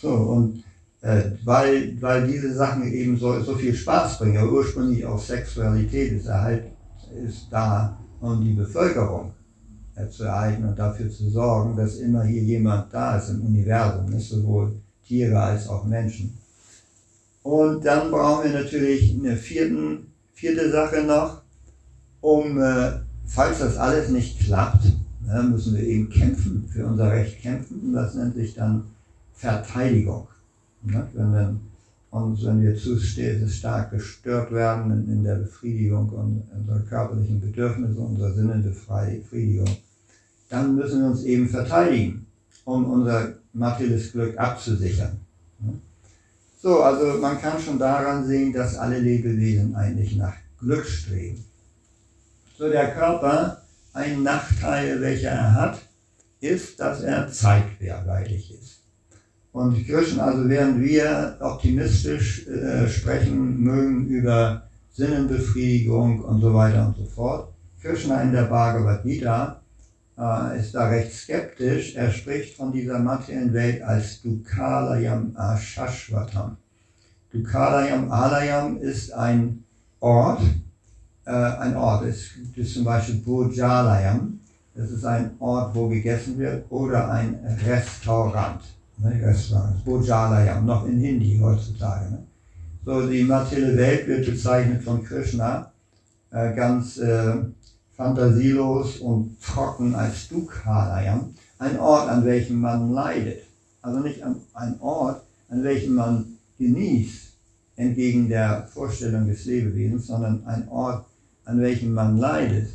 [0.00, 0.64] So, und
[1.02, 6.12] äh, weil, weil diese Sachen eben so, so viel Spaß bringen, ja ursprünglich auch Sexualität
[6.12, 6.70] ist erhalten
[7.12, 9.32] ist da, um die Bevölkerung
[9.94, 14.06] äh, zu erhalten und dafür zu sorgen, dass immer hier jemand da ist im Universum,
[14.06, 14.72] nicht sowohl
[15.04, 16.36] Tiere als auch Menschen.
[17.42, 21.42] Und dann brauchen wir natürlich eine vierten, vierte Sache noch,
[22.20, 22.92] um, äh,
[23.26, 24.84] falls das alles nicht klappt,
[25.26, 27.80] ne, müssen wir eben kämpfen, für unser Recht kämpfen.
[27.80, 28.84] Und das nennt sich dann
[29.32, 30.28] Verteidigung.
[30.82, 31.06] Ne?
[31.14, 31.60] Wenn dann
[32.10, 38.32] und wenn wir zu stark gestört werden in, in der Befriedigung unserer körperlichen Bedürfnisse, unserer
[38.32, 39.68] Sinnenbefriedigung,
[40.48, 42.26] dann müssen wir uns eben verteidigen,
[42.64, 45.20] um unser materielles Glück abzusichern.
[46.62, 51.42] So, also man kann schon daran sehen, dass alle Lebewesen eigentlich nach Glück streben.
[52.58, 53.62] So, der Körper,
[53.94, 55.78] ein Nachteil, welcher er hat,
[56.40, 58.80] ist, dass er zeitweilig ist.
[59.52, 66.96] Und Krishna, also während wir optimistisch äh, sprechen mögen über Sinnenbefriedigung und so weiter und
[66.96, 69.59] so fort, Krishna in der Bhagavad Gita
[70.20, 71.94] äh, ist da recht skeptisch.
[71.96, 76.56] Er spricht von dieser materiellen Welt als Dukalayam Ashashvatam.
[77.32, 79.64] Dukalayam, Alayam ist ein
[80.00, 80.42] Ort,
[81.24, 82.32] äh, ein Ort, ist
[82.74, 84.40] zum Beispiel Bojalayam,
[84.74, 88.60] das ist ein Ort, wo gegessen wird, oder ein Restaurant.
[88.98, 92.10] Ne, Restaurant, Bojalayam, noch in Hindi heutzutage.
[92.10, 92.18] Ne?
[92.84, 95.70] So, die materielle Welt wird bezeichnet von Krishna
[96.30, 97.36] äh, ganz äh,
[98.00, 103.42] fantasielos und trocken als Dukhalayam, ein Ort, an welchem man leidet.
[103.82, 106.24] Also nicht ein Ort, an welchem man
[106.58, 107.34] genießt,
[107.76, 111.04] entgegen der Vorstellung des Lebewesens, sondern ein Ort,
[111.44, 112.70] an welchem man leidet.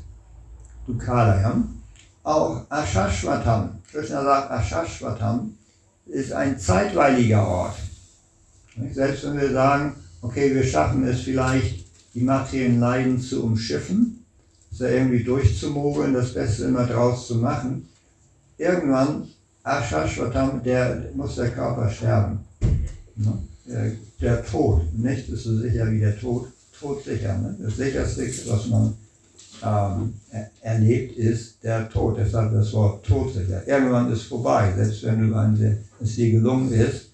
[0.85, 1.81] Dukhalayam.
[2.21, 5.55] Auch Ashashvatam, Krishna sagt, Ashashvatam
[6.05, 7.77] ist ein zeitweiliger Ort.
[8.91, 14.14] Selbst wenn wir sagen, okay, wir schaffen es vielleicht, die materiellen Leiden zu umschiffen,
[14.77, 17.87] da irgendwie durchzumogeln, das Beste immer draus zu machen,
[18.57, 19.27] irgendwann,
[19.63, 22.39] Ashashvatam, der muss der Körper sterben.
[24.21, 26.47] Der Tod, nichts ist so sicher wie der Tod,
[26.79, 27.37] todsicher.
[27.37, 27.57] Ne?
[27.59, 28.93] Das sicherste, was man
[29.63, 30.13] ähm,
[30.61, 32.17] erlebt, ist der Tod.
[32.17, 33.67] Deshalb das Wort todsicher.
[33.67, 37.09] Irgendwann ist vorbei, selbst wenn du es dir gelungen ist,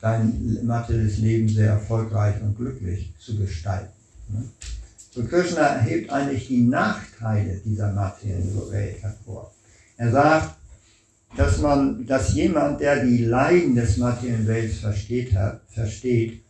[0.00, 3.92] dein materielles Leben sehr erfolgreich und glücklich zu gestalten.
[4.28, 4.44] Ne?
[5.10, 9.52] So Krishna hebt eigentlich die Nachteile dieser materiellen Welt hervor.
[9.96, 10.54] Er sagt,
[11.36, 15.36] dass man, dass jemand, der die Leiden des materiellen Welts versteht,
[15.68, 16.42] versteht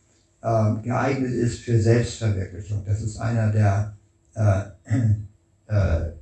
[0.42, 2.82] äh, geeignet ist für Selbstverwirklichung.
[2.86, 3.96] Das ist einer der,
[4.34, 4.60] äh,
[5.66, 6.12] äh,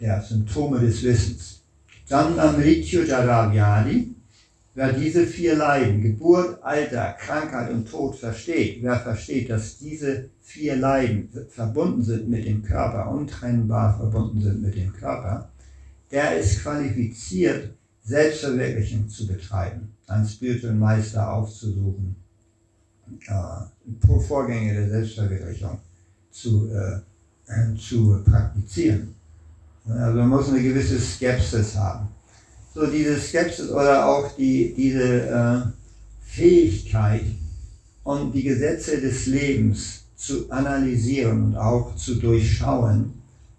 [0.00, 1.62] der Symptome des Wissens.
[2.08, 4.11] Dann Amrityu Jaravyadi,
[4.74, 10.76] Wer diese vier Leiden, Geburt, Alter, Krankheit und Tod versteht, wer versteht, dass diese vier
[10.76, 15.50] Leiden verbunden sind mit dem Körper, untrennbar verbunden sind mit dem Körper,
[16.10, 22.16] der ist qualifiziert, Selbstverwirklichung zu betreiben, einen spirituellen Meister aufzusuchen,
[23.26, 25.78] äh, Vorgänge der Selbstverwirklichung
[26.30, 29.14] zu, äh, zu praktizieren.
[29.86, 32.08] Also man muss eine gewisse Skepsis haben
[32.74, 35.60] so diese Skepsis oder auch die, diese äh,
[36.24, 37.24] Fähigkeit
[38.04, 43.12] und die Gesetze des Lebens zu analysieren und auch zu durchschauen,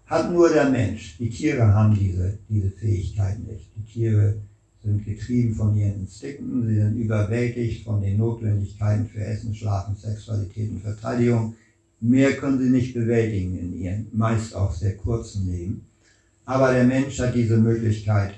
[0.06, 1.16] hat nur der Mensch.
[1.18, 3.70] Die Tiere haben diese, diese Fähigkeit nicht.
[3.76, 4.34] Die Tiere
[4.82, 10.70] sind getrieben von ihren Instinkten, sie sind überwältigt von den Notwendigkeiten für Essen, Schlafen, Sexualität
[10.70, 11.54] und Verteidigung.
[12.00, 15.86] Mehr können sie nicht bewältigen in ihrem meist auch sehr kurzen Leben.
[16.44, 18.34] Aber der Mensch hat diese Möglichkeit,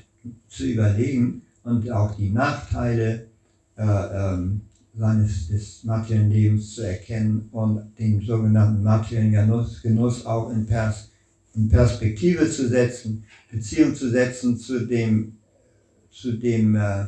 [0.49, 3.27] zu überlegen und auch die Nachteile
[3.77, 4.62] äh, ähm,
[4.97, 11.11] seines des materiellen Lebens zu erkennen und den sogenannten materiellen Genuss, Genuss auch in, Pers,
[11.55, 15.37] in Perspektive zu setzen, Beziehung zu setzen zu dem,
[16.11, 17.03] zu dem, äh,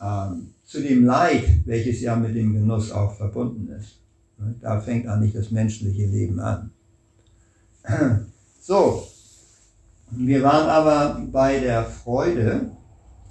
[0.00, 0.30] äh,
[0.64, 3.98] zu dem Leid, welches ja mit dem Genuss auch verbunden ist.
[4.60, 6.70] Da fängt eigentlich das menschliche Leben an.
[8.64, 9.08] So,
[10.14, 12.70] wir waren aber bei der Freude,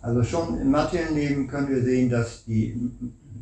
[0.02, 2.76] also schon im materiellen Leben können wir sehen, dass die,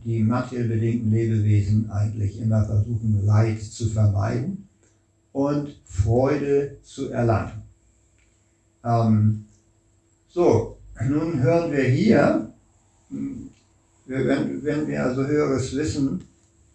[0.04, 4.68] die materiell bedingten Lebewesen eigentlich immer versuchen, Leid zu vermeiden
[5.32, 7.64] und Freude zu erlangen.
[8.84, 9.46] Ähm,
[10.28, 10.78] so,
[11.08, 12.52] nun hören wir hier,
[14.06, 16.22] wenn, wenn wir also höheres Wissen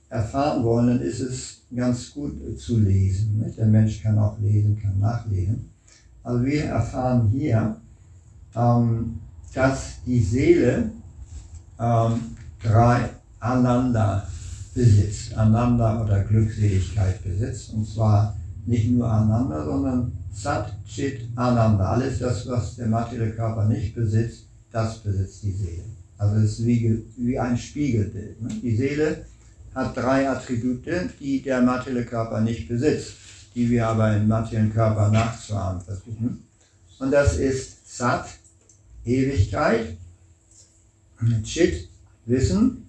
[0.08, 3.42] erfahren wollen, dann ist es ganz gut zu lesen.
[3.44, 3.58] Nicht?
[3.58, 5.73] Der Mensch kann auch lesen, kann nachlesen.
[6.24, 7.76] Also wir erfahren hier,
[8.56, 9.20] ähm,
[9.52, 10.90] dass die Seele
[11.78, 12.20] ähm,
[12.62, 13.10] drei
[13.40, 14.26] Ananda
[14.74, 17.74] besitzt, Ananda oder Glückseligkeit besitzt.
[17.74, 21.92] Und zwar nicht nur Ananda, sondern Sat, Chit, Ananda.
[21.92, 25.84] Alles das, was der materielle Körper nicht besitzt, das besitzt die Seele.
[26.16, 28.40] Also es ist wie, wie ein Spiegelbild.
[28.40, 28.48] Ne?
[28.62, 29.26] Die Seele
[29.74, 30.86] hat drei Attribute,
[31.20, 33.23] die der materielle Körper nicht besitzt
[33.54, 36.44] die wir aber im materiellen Körper nachzuahmen versuchen.
[36.98, 38.28] Und das ist Sat,
[39.04, 39.96] Ewigkeit,
[41.42, 41.88] Chit,
[42.26, 42.86] Wissen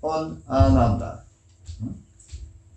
[0.00, 1.24] und Ananda.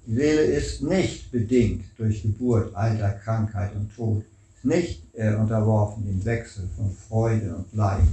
[0.05, 4.23] Die Seele ist nicht bedingt durch Geburt, Alter, Krankheit und Tod,
[4.63, 8.03] nicht äh, unterworfen dem Wechsel von Freude und Leid.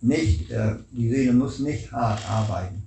[0.00, 2.82] Nicht, äh, die Seele muss nicht hart arbeiten,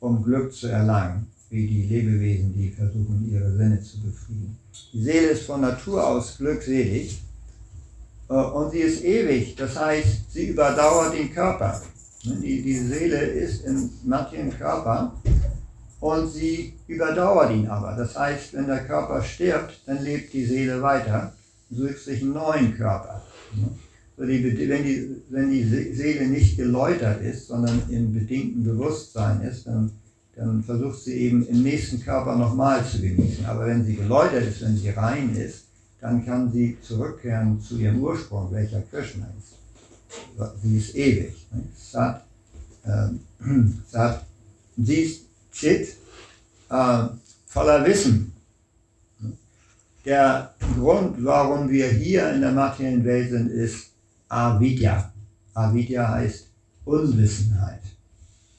[0.00, 4.58] um Glück zu erlangen, wie die Lebewesen, die versuchen, ihre Sinne zu befriedigen.
[4.92, 7.22] Die Seele ist von Natur aus glückselig
[8.28, 11.80] äh, und sie ist ewig, das heißt, sie überdauert den Körper.
[12.24, 15.14] Die, die Seele ist im materiellen Körper
[16.00, 17.94] und sie überdauert ihn aber.
[17.94, 21.34] Das heißt, wenn der Körper stirbt, dann lebt die Seele weiter,
[21.70, 23.22] sucht sich einen neuen Körper.
[24.16, 29.92] wenn, die, wenn die Seele nicht geläutert ist, sondern im bedingten Bewusstsein ist, dann
[30.36, 33.44] dann versucht sie eben im nächsten Körper nochmal zu genießen.
[33.46, 35.64] Aber wenn sie geläutert ist, wenn sie rein ist,
[36.00, 39.54] dann kann sie zurückkehren zu ihrem Ursprung, welcher Krishna ist.
[40.62, 41.34] Sie ist ewig.
[41.76, 42.24] Sat,
[42.84, 43.08] äh,
[43.90, 44.24] Sat,
[44.76, 45.22] sie ist
[45.52, 45.96] Chit,
[46.68, 47.04] äh,
[47.46, 48.32] voller Wissen.
[50.04, 53.86] Der Grund, warum wir hier in der materiellen Welt sind, ist
[54.28, 55.10] Avidya.
[55.54, 56.48] Avidya heißt
[56.84, 57.80] Unwissenheit.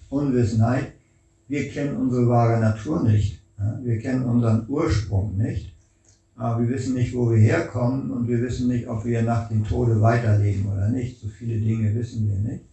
[0.10, 0.94] Unwissenheit.
[1.48, 3.42] Wir kennen unsere wahre Natur nicht.
[3.84, 5.74] Wir kennen unseren Ursprung nicht.
[6.36, 9.64] Aber wir wissen nicht, wo wir herkommen und wir wissen nicht, ob wir nach dem
[9.64, 11.22] Tode weiterleben oder nicht.
[11.22, 12.66] So viele Dinge wissen wir nicht.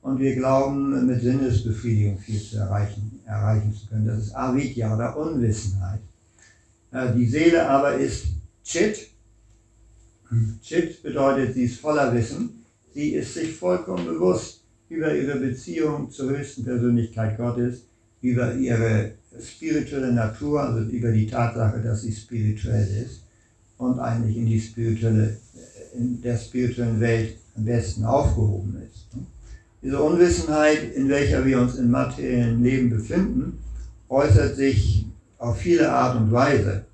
[0.00, 4.06] Und wir glauben, mit Sinnesbefriedigung viel zu erreichen, erreichen zu können.
[4.06, 6.00] Das ist Avidya oder Unwissenheit.
[6.92, 8.26] Äh, die Seele aber ist
[8.64, 9.08] Chit.
[10.62, 12.64] Chit bedeutet, sie ist voller Wissen.
[12.94, 17.82] Sie ist sich vollkommen bewusst über ihre Beziehung zur höchsten Persönlichkeit Gottes,
[18.20, 23.22] über ihre spirituelle Natur, also über die Tatsache, dass sie spirituell ist
[23.78, 25.36] und eigentlich in die spirituelle,
[25.94, 29.06] in der spirituellen Welt am besten aufgehoben ist.
[29.82, 33.58] Diese Unwissenheit, in welcher wir uns im materiellen Leben befinden,
[34.08, 35.06] äußert sich
[35.38, 36.84] auf viele Art und Weise.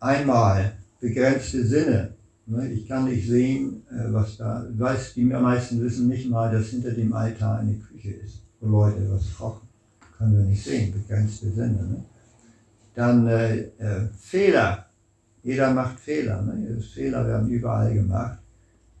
[0.00, 2.14] Einmal begrenzte Sinne.
[2.46, 6.68] Ne, ich kann nicht sehen, äh, was da, weiß, die meisten wissen nicht mal, dass
[6.68, 9.65] hinter dem Altar eine Küche ist, wo Leute was kochen.
[10.18, 11.82] Können wir nicht sehen, begrenzte Sinne.
[11.82, 12.04] Ne?
[12.94, 14.86] Dann äh, äh, Fehler.
[15.42, 16.42] Jeder macht Fehler.
[16.42, 16.80] Ne?
[16.80, 18.38] Fehler werden überall gemacht.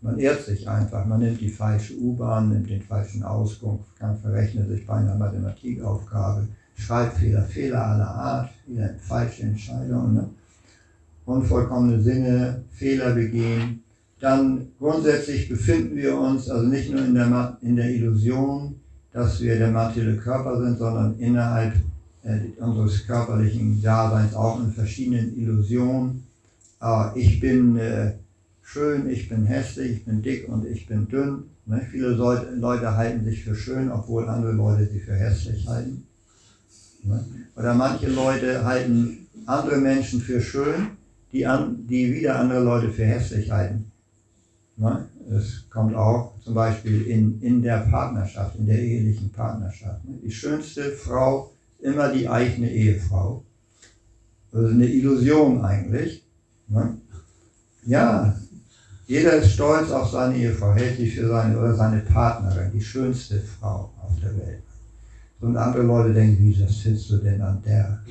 [0.02, 4.68] Man irrt sich einfach, man nimmt die falsche U-Bahn, nimmt den falschen Auskunft, kann verrechnet
[4.68, 6.46] sich bei einer Mathematikaufgabe,
[6.76, 10.30] Schreibfehler, Fehler aller Art, wieder falsche Entscheidungen, ne?
[11.24, 13.82] unvollkommene Sinne, Fehler begehen.
[14.20, 18.76] Dann grundsätzlich befinden wir uns also nicht nur in der, in der Illusion,
[19.16, 21.72] dass wir der materielle Körper sind, sondern innerhalb
[22.22, 26.26] äh, unseres körperlichen Daseins auch in verschiedenen Illusionen.
[26.82, 28.12] Äh, ich bin äh,
[28.62, 31.44] schön, ich bin hässlich, ich bin dick und ich bin dünn.
[31.64, 31.80] Ne?
[31.90, 36.06] Viele Leute halten sich für schön, obwohl andere Leute sie für hässlich halten.
[37.02, 37.24] Ne?
[37.56, 40.88] Oder manche Leute halten andere Menschen für schön,
[41.32, 43.90] die, an, die wieder andere Leute für hässlich halten.
[44.76, 45.06] Ne?
[45.30, 50.04] Es kommt auch zum Beispiel in, in der Partnerschaft, in der ehelichen Partnerschaft.
[50.04, 50.14] Ne?
[50.22, 53.42] Die schönste Frau immer die eigene Ehefrau.
[54.52, 56.22] Also eine Illusion eigentlich.
[56.68, 56.98] Ne?
[57.84, 58.32] Ja,
[59.08, 63.40] jeder ist stolz auf seine Ehefrau, hält sie für seine oder seine Partnerin, die schönste
[63.40, 64.62] Frau auf der Welt.
[65.40, 68.02] Und andere Leute denken, wie das findest du denn an der?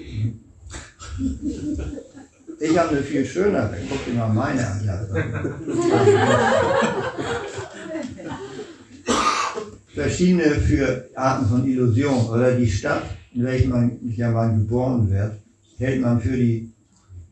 [2.59, 4.81] Ich habe eine viel schönere, guck dir mal meine an.
[9.93, 13.03] Verschiedene für Arten von Illusion oder die Stadt,
[13.33, 15.33] in welcher man, ja man geboren wird,
[15.77, 16.71] hält man für die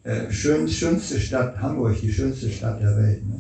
[0.03, 3.25] äh, schönste Stadt Hamburg, die schönste Stadt der Welt.
[3.27, 3.39] Ne?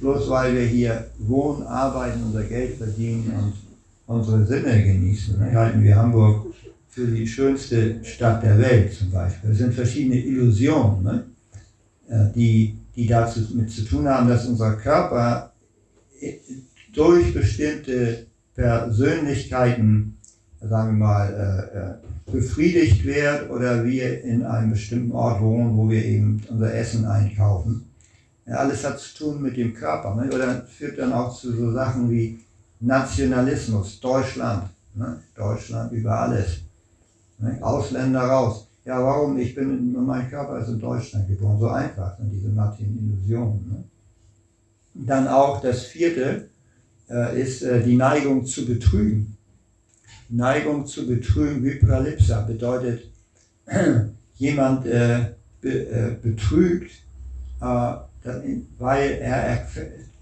[0.00, 3.32] bloß weil wir hier wohnen, arbeiten, unser Geld verdienen
[4.06, 5.38] und unsere Sinne genießen.
[5.38, 6.54] Dann halten wir Hamburg
[6.88, 9.50] für die schönste Stadt der Welt zum Beispiel.
[9.50, 11.24] Es sind verschiedene Illusionen, ne?
[12.08, 15.52] Äh, die, die dazu mit zu tun haben, dass unser Körper
[16.94, 20.18] durch bestimmte Persönlichkeiten,
[20.60, 25.88] sagen wir mal, äh, äh, befriedigt wird oder wir in einem bestimmten Ort wohnen, wo
[25.88, 27.86] wir eben unser Essen einkaufen
[28.54, 30.14] alles hat zu tun mit dem Körper.
[30.14, 30.30] Ne?
[30.32, 32.38] Oder führt dann auch zu so Sachen wie
[32.80, 34.68] Nationalismus, Deutschland.
[34.94, 35.18] Ne?
[35.34, 36.58] Deutschland über alles.
[37.38, 37.58] Ne?
[37.60, 38.66] Ausländer raus.
[38.84, 39.36] Ja, warum?
[39.38, 41.58] Ich bin, mein Körper ist in Deutschland geboren.
[41.58, 43.84] So einfach sind diese Martin-Illusionen.
[44.98, 46.48] Dann auch das vierte
[47.10, 49.36] äh, ist äh, die Neigung zu betrügen.
[50.28, 53.04] Neigung zu betrügen, Hyperlipsa, bedeutet,
[54.36, 55.26] jemand äh,
[55.60, 56.90] be, äh, betrügt,
[57.60, 57.92] äh,
[58.78, 59.66] weil er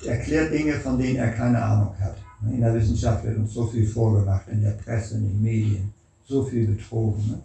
[0.04, 2.16] erklärt Dinge, von denen er keine Ahnung hat.
[2.46, 5.92] In der Wissenschaft wird uns so viel vorgemacht, in der Presse, in den Medien,
[6.26, 7.40] so viel betrogen.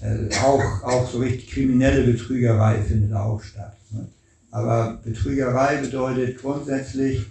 [0.00, 0.28] Ne?
[0.30, 3.76] Äh, auch, auch so richtig kriminelle Betrügerei findet auch statt.
[3.90, 4.08] Ne?
[4.50, 7.26] Aber Betrügerei bedeutet grundsätzlich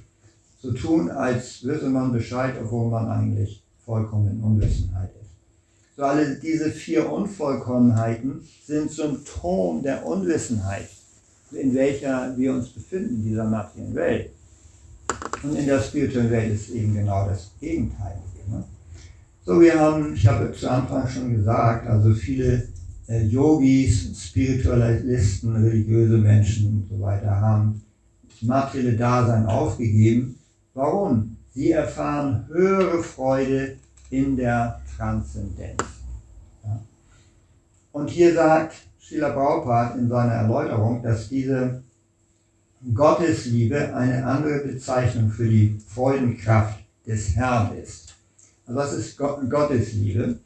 [0.62, 5.32] so tun, als wisse man Bescheid, obwohl man eigentlich vollkommen in Unwissenheit ist.
[5.98, 10.90] So alle diese vier Unvollkommenheiten sind Symptom der Unwissenheit
[11.52, 14.32] in welcher wir uns befinden, in dieser materiellen Welt.
[15.44, 18.16] Und in der spirituellen Welt ist eben genau das Gegenteil.
[18.48, 18.64] Ne?
[19.46, 22.68] So, wir haben, ich habe zu Anfang schon gesagt, also viele
[23.10, 27.82] äh, Yogis, Spiritualisten, religiöse Menschen und so weiter haben
[28.30, 30.38] das materielle Dasein aufgegeben.
[30.74, 31.38] Warum?
[31.54, 33.78] Sie erfahren höhere Freude
[34.12, 35.82] in der Transzendenz.
[36.64, 36.80] Ja?
[37.92, 41.82] Und hier sagt Srila Prabhupada in seiner Erläuterung, dass diese
[42.94, 48.16] Gottesliebe eine andere Bezeichnung für die Freudenkraft des Herrn ist.
[48.68, 50.38] Also was ist Gottesliebe?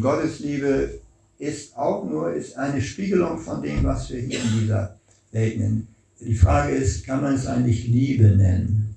[0.00, 1.00] Gottesliebe
[1.38, 4.96] ist auch nur ist eine Spiegelung von dem, was wir hier in dieser
[5.30, 5.88] Welt nennen.
[6.20, 8.96] Die Frage ist, kann man es eigentlich Liebe nennen?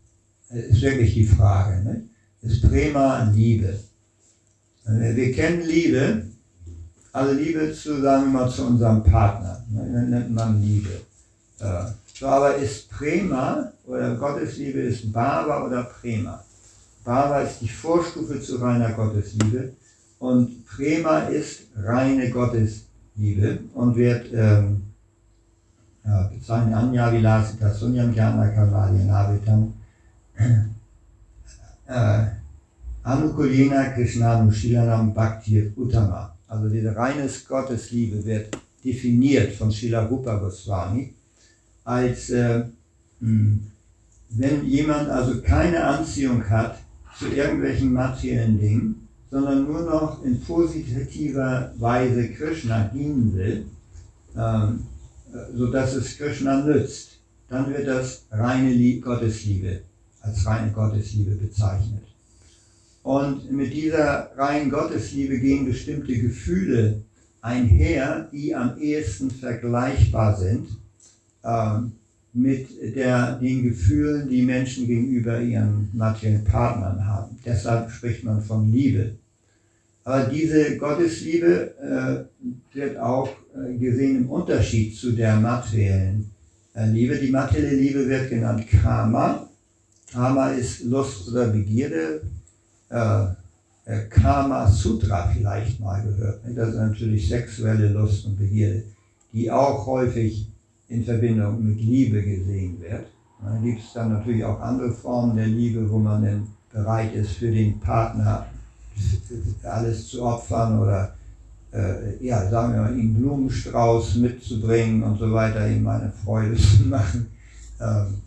[0.49, 1.83] Das ist wirklich die Frage.
[1.83, 2.03] Ne?
[2.41, 3.79] Ist Prema Liebe?
[4.85, 6.25] Wir kennen Liebe,
[7.11, 9.63] also Liebe zu, sagen wir mal, zu unserem Partner.
[9.69, 10.07] Ne?
[10.09, 10.89] nennt man Liebe.
[12.13, 16.43] So, aber ist Prema oder Gottesliebe ist Bhava oder Prema.
[17.03, 19.73] Bhava ist die Vorstufe zu reiner Gottesliebe
[20.21, 24.83] und Prema ist reine Gottesliebe und wird ähm,
[26.05, 26.75] ja, bezeichnet.
[26.75, 29.33] Anya Vilasita Sunyam Jnana Kavalya
[31.87, 32.25] äh,
[33.03, 36.35] Anukulina Krishnanu Shilanam Bhakti Uttama.
[36.47, 38.55] Also diese reine Gottesliebe wird
[38.85, 41.15] definiert von Srila Rupa Goswami
[41.83, 42.65] als äh,
[43.19, 43.71] hm,
[44.29, 46.77] wenn jemand also keine Anziehung hat
[47.17, 53.65] zu irgendwelchen materiellen Dingen, sondern nur noch in positiver Weise Krishna dienen will,
[54.37, 54.81] ähm,
[55.55, 57.19] sodass es Krishna nützt,
[57.49, 59.81] dann wird das reine Gottesliebe
[60.21, 62.03] als reine Gottesliebe bezeichnet.
[63.03, 67.01] Und mit dieser reinen Gottesliebe gehen bestimmte Gefühle
[67.41, 70.67] einher, die am ehesten vergleichbar sind
[71.43, 71.93] ähm,
[72.33, 77.37] mit der, den Gefühlen, die Menschen gegenüber ihren materiellen Partnern haben.
[77.45, 79.15] Deshalb spricht man von Liebe.
[80.03, 82.27] Aber diese Gottesliebe
[82.73, 86.31] äh, wird auch äh, gesehen im Unterschied zu der materiellen
[86.73, 87.17] äh, Liebe.
[87.17, 89.47] Die materielle Liebe wird genannt Karma.
[90.11, 92.21] Karma ist Lust oder Begierde.
[92.89, 93.25] Äh,
[93.85, 96.41] äh, Karma Sutra vielleicht mal gehört.
[96.55, 98.83] Das ist natürlich sexuelle Lust und Begierde,
[99.33, 100.47] die auch häufig
[100.87, 103.05] in Verbindung mit Liebe gesehen wird.
[103.43, 107.33] Dann gibt es dann natürlich auch andere Formen der Liebe, wo man dann bereit ist,
[107.33, 108.45] für den Partner
[109.63, 111.13] alles zu opfern oder
[111.73, 116.83] äh, ja, sagen wir mal, ihm Blumenstrauß mitzubringen und so weiter, ihm eine Freude zu
[116.87, 117.27] machen.
[117.79, 118.21] Ähm,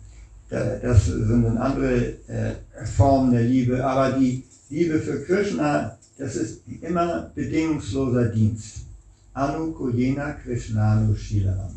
[0.49, 2.53] das sind dann andere äh,
[2.95, 8.85] Formen der Liebe, aber die Liebe für Krishna, das ist immer bedingungsloser Dienst.
[9.33, 11.73] Anu Kujena Krishnanu Shilaram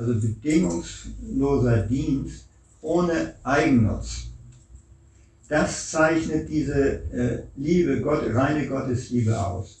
[0.00, 2.44] also bedingungsloser Dienst
[2.82, 4.29] ohne Eigennutz.
[5.50, 9.80] Das zeichnet diese äh, Liebe, Gott, reine Gottesliebe aus.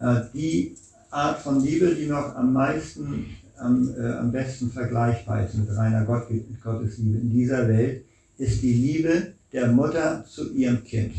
[0.00, 0.76] Äh, die
[1.10, 3.26] Art von Liebe, die noch am meisten,
[3.58, 6.28] am, äh, am besten vergleichbar ist mit reiner Gott,
[6.62, 8.06] Gottesliebe in dieser Welt,
[8.38, 11.14] ist die Liebe der Mutter zu ihrem Kind.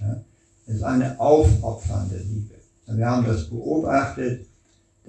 [0.00, 0.24] Ja?
[0.66, 2.54] Es ist eine aufopfernde Liebe.
[2.86, 4.46] Wir haben das beobachtet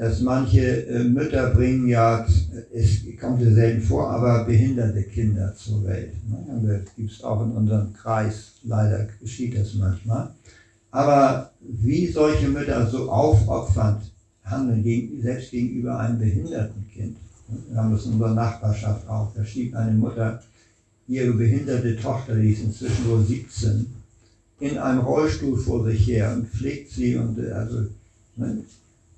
[0.02, 2.26] dass manche äh, Mütter bringen ja,
[2.74, 6.14] es kommt ja selten vor, aber behinderte Kinder zur Welt.
[6.28, 6.82] Ne?
[6.84, 10.32] Das gibt es auch in unserem Kreis, leider geschieht das manchmal.
[10.90, 14.12] Aber wie solche Mütter so aufopfernd
[14.44, 14.84] handeln,
[15.22, 17.18] selbst gegenüber einem behinderten Kind.
[17.48, 17.60] Ne?
[17.70, 19.32] Wir haben das in unserer Nachbarschaft auch.
[19.36, 20.42] Da schiebt eine Mutter
[21.08, 23.86] ihre behinderte Tochter, die ist inzwischen wohl 17,
[24.62, 27.86] in einem Rollstuhl vor sich her und pflegt sie und äh, also
[28.36, 28.64] ne?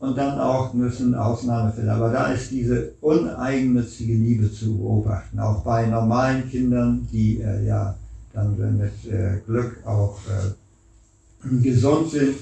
[0.04, 1.94] Und dann auch müssen Ausnahmefälle.
[1.94, 7.96] Aber da ist diese uneigennützige Liebe zu beobachten, auch bei normalen Kindern, die äh, ja
[8.34, 12.36] dann mit äh, Glück auch äh, gesund sind.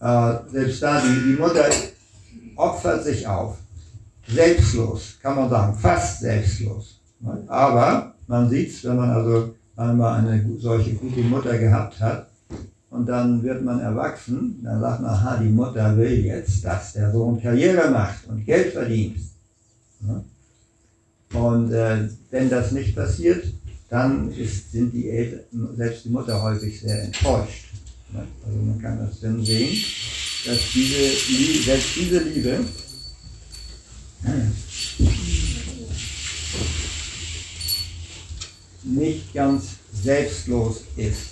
[0.00, 1.66] Äh, selbst da, die, die Mutter
[2.56, 3.58] opfert sich auf.
[4.26, 6.98] Selbstlos, kann man sagen, fast selbstlos.
[7.46, 12.29] Aber man sieht es, wenn man also einmal eine solche gute Mutter gehabt hat,
[12.90, 17.12] und dann wird man erwachsen, dann sagt man, aha, die Mutter will jetzt, dass der
[17.12, 19.16] Sohn Karriere macht und Geld verdient.
[21.32, 23.44] Und äh, wenn das nicht passiert,
[23.88, 25.40] dann ist, sind die Eltern,
[25.76, 27.66] selbst die Mutter häufig sehr enttäuscht.
[28.44, 29.84] Also man kann das dann sehen,
[30.44, 32.58] dass diese selbst diese Liebe
[38.82, 41.30] nicht ganz selbstlos ist.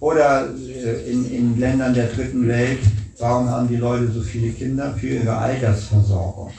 [0.00, 2.80] Oder äh, in, in Ländern der dritten Welt,
[3.18, 4.94] warum haben die Leute so viele Kinder?
[4.94, 6.52] Für ihre Altersversorgung.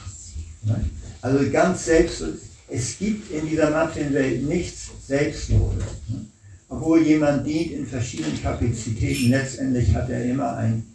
[0.62, 0.84] Ne?
[1.20, 2.36] Also ganz selbstlos,
[2.68, 5.84] es gibt in dieser materiellen Welt nichts Selbstloses.
[6.08, 6.24] Ne?
[6.68, 10.86] Obwohl jemand dient in verschiedenen Kapazitäten, letztendlich hat er immer ein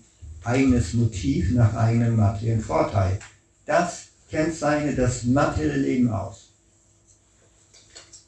[0.44, 3.20] eigenes Motiv nach eigenem materiellen Vorteil.
[3.66, 6.48] Das kennzeichnet das materielle Leben aus.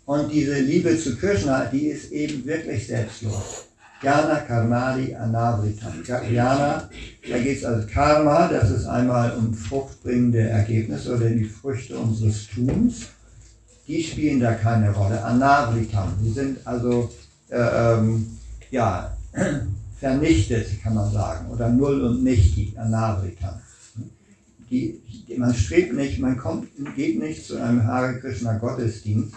[0.05, 3.68] Und diese Liebe zu Krishna, die ist eben wirklich selbstlos.
[4.01, 6.03] Jnana Karmali Anavritam.
[6.03, 6.89] Jnana,
[7.29, 12.47] da geht es also Karma, das ist einmal um fruchtbringende Ergebnisse oder die Früchte unseres
[12.47, 13.07] Tuns.
[13.87, 15.21] Die spielen da keine Rolle.
[15.23, 17.11] Anavritam, die sind also
[17.49, 18.37] äh, ähm,
[18.71, 19.17] ja,
[19.99, 23.55] vernichtet, kann man sagen, oder null und nichtig, Anavritam.
[24.69, 29.33] Die, die, man strebt nicht, man kommt, geht nicht zu einem Hare Krishna Gottesdienst,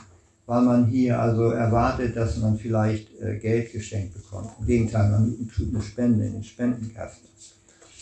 [0.53, 4.51] weil man hier also erwartet, dass man vielleicht äh, Geld geschenkt bekommt.
[4.61, 7.27] Im Gegenteil, man tut eine Spende in den Spendenkasten.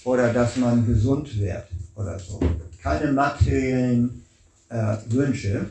[0.03, 2.41] Oder dass man gesund wird oder so.
[2.83, 4.25] Keine materiellen
[4.69, 5.67] äh, Wünsche.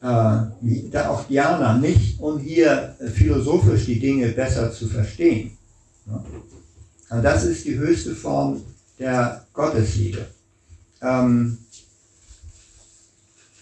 [0.00, 5.50] Äh, auch Diana nicht, um hier äh, philosophisch die Dinge besser zu verstehen.
[6.06, 6.24] Ja.
[7.10, 8.62] Und das ist die höchste Form
[8.98, 10.24] der Gottesliebe.
[11.02, 11.58] Ähm,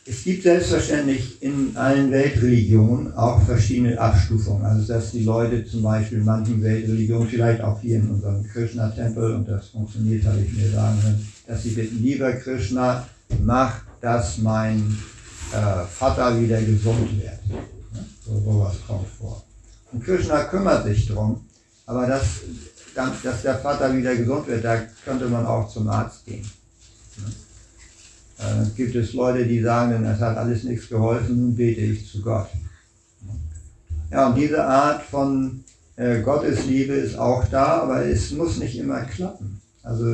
[0.04, 4.64] es gibt selbstverständlich in allen Weltreligionen auch verschiedene Abstufungen.
[4.64, 9.34] Also dass die Leute zum Beispiel in manchen Weltreligionen, vielleicht auch hier in unserem Krishna-Tempel,
[9.36, 13.06] und das funktioniert, habe ich mir sagen können, dass sie bitten, lieber Krishna,
[13.44, 14.98] mach, dass mein
[15.52, 17.38] äh, Vater wieder gesund wird.
[18.24, 19.44] So, sowas kommt vor.
[19.92, 21.40] Und Krishna kümmert sich darum,
[21.86, 22.22] aber das,
[23.22, 26.44] dass der Vater wieder gesund wird, da könnte man auch zum Arzt gehen.
[28.38, 32.22] Äh, gibt es Leute, die sagen, es hat alles nichts geholfen, nun bete ich zu
[32.22, 32.48] Gott.
[34.10, 35.64] Ja, und diese Art von
[35.96, 39.60] äh, Gottesliebe ist auch da, aber es muss nicht immer klappen.
[39.82, 40.04] Also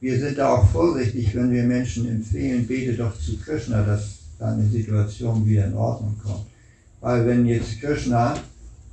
[0.00, 4.66] wir sind da auch vorsichtig, wenn wir Menschen empfehlen, bete doch zu Krishna, dass deine
[4.66, 6.46] Situation wieder in Ordnung kommt.
[7.00, 8.34] Weil wenn jetzt Krishna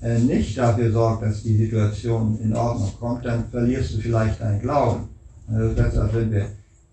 [0.01, 4.62] äh, nicht dafür sorgt, dass die Situation in Ordnung kommt, dann verlierst du vielleicht deinen
[4.62, 5.10] Glauben.
[5.51, 6.45] Also deshalb sind wir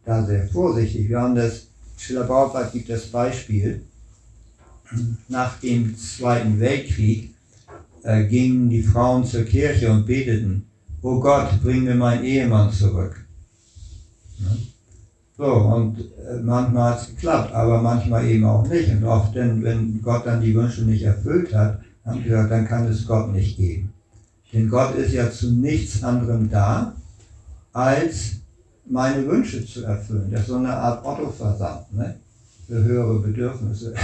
[0.07, 1.09] da sehr vorsichtig.
[1.09, 1.67] Wir haben das,
[1.99, 3.83] Schiller Baupart gibt das Beispiel,
[5.29, 7.35] nach dem Zweiten Weltkrieg
[8.05, 10.65] äh, gingen die Frauen zur Kirche und beteten,
[11.03, 13.27] oh Gott, bring mir meinen Ehemann zurück.
[14.39, 14.57] Ne?
[15.37, 18.89] So, und äh, manchmal hat es geklappt, aber manchmal eben auch nicht.
[18.91, 22.69] Und oft, denn, wenn Gott dann die Wünsche nicht erfüllt hat, haben wir gesagt, dann
[22.69, 23.93] kann es Gott nicht geben.
[24.53, 26.95] Denn Gott ist ja zu nichts anderem da,
[27.73, 28.37] als
[28.89, 30.31] meine Wünsche zu erfüllen.
[30.31, 32.17] Das ist so eine Art Otto-Versand ne?
[32.67, 33.95] für höhere Bedürfnisse.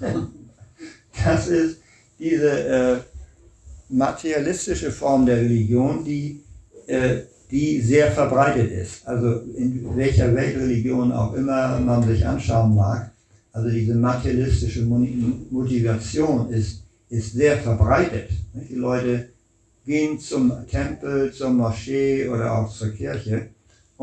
[1.24, 1.78] das ist
[2.18, 2.96] diese äh,
[3.88, 6.42] materialistische Form der Religion, die,
[6.86, 9.06] äh, die sehr verbreitet ist.
[9.06, 13.10] Also in welcher Weltreligion auch immer man sich anschauen mag.
[13.52, 18.30] Also diese materialistische Motivation ist, ist sehr verbreitet.
[18.52, 19.28] Die Leute
[19.86, 23.50] gehen zum Tempel, zur Moschee oder auch zur Kirche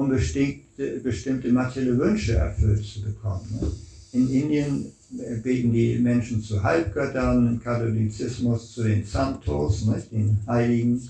[0.01, 3.47] um bestimmte, bestimmte materielle Wünsche erfüllt zu bekommen.
[3.59, 3.71] Ne?
[4.13, 10.39] In Indien äh, beten die Menschen zu Halbgöttern, im Katholizismus zu den Santos, ne, den
[10.47, 11.09] Heiligen,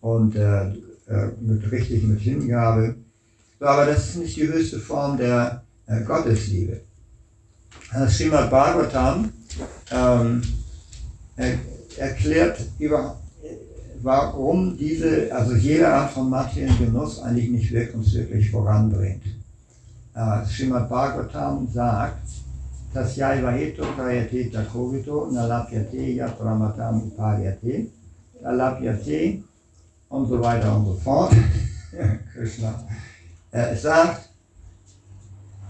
[0.00, 2.94] und äh, äh, mit, richtig mit Hingabe.
[3.58, 6.80] So, aber das ist nicht die höchste Form der äh, Gottesliebe.
[8.08, 9.32] Srimad Bhagavatam
[9.90, 10.42] ähm,
[11.36, 11.58] er,
[11.96, 13.19] erklärt über,
[14.02, 19.22] warum diese, also jede Art von materiellen Genuss eigentlich nicht wirklich, uns wirklich voranbringt.
[20.14, 22.28] Äh, Srimad Bhagavatam sagt,
[22.92, 27.86] dass Yaivaheto Kayate Takovito Nalapyate Yatramatam Uparyate
[28.42, 29.42] Nalapyate
[30.08, 31.32] und so weiter und so fort.
[32.32, 32.74] Krishna.
[33.52, 34.28] Er sagt,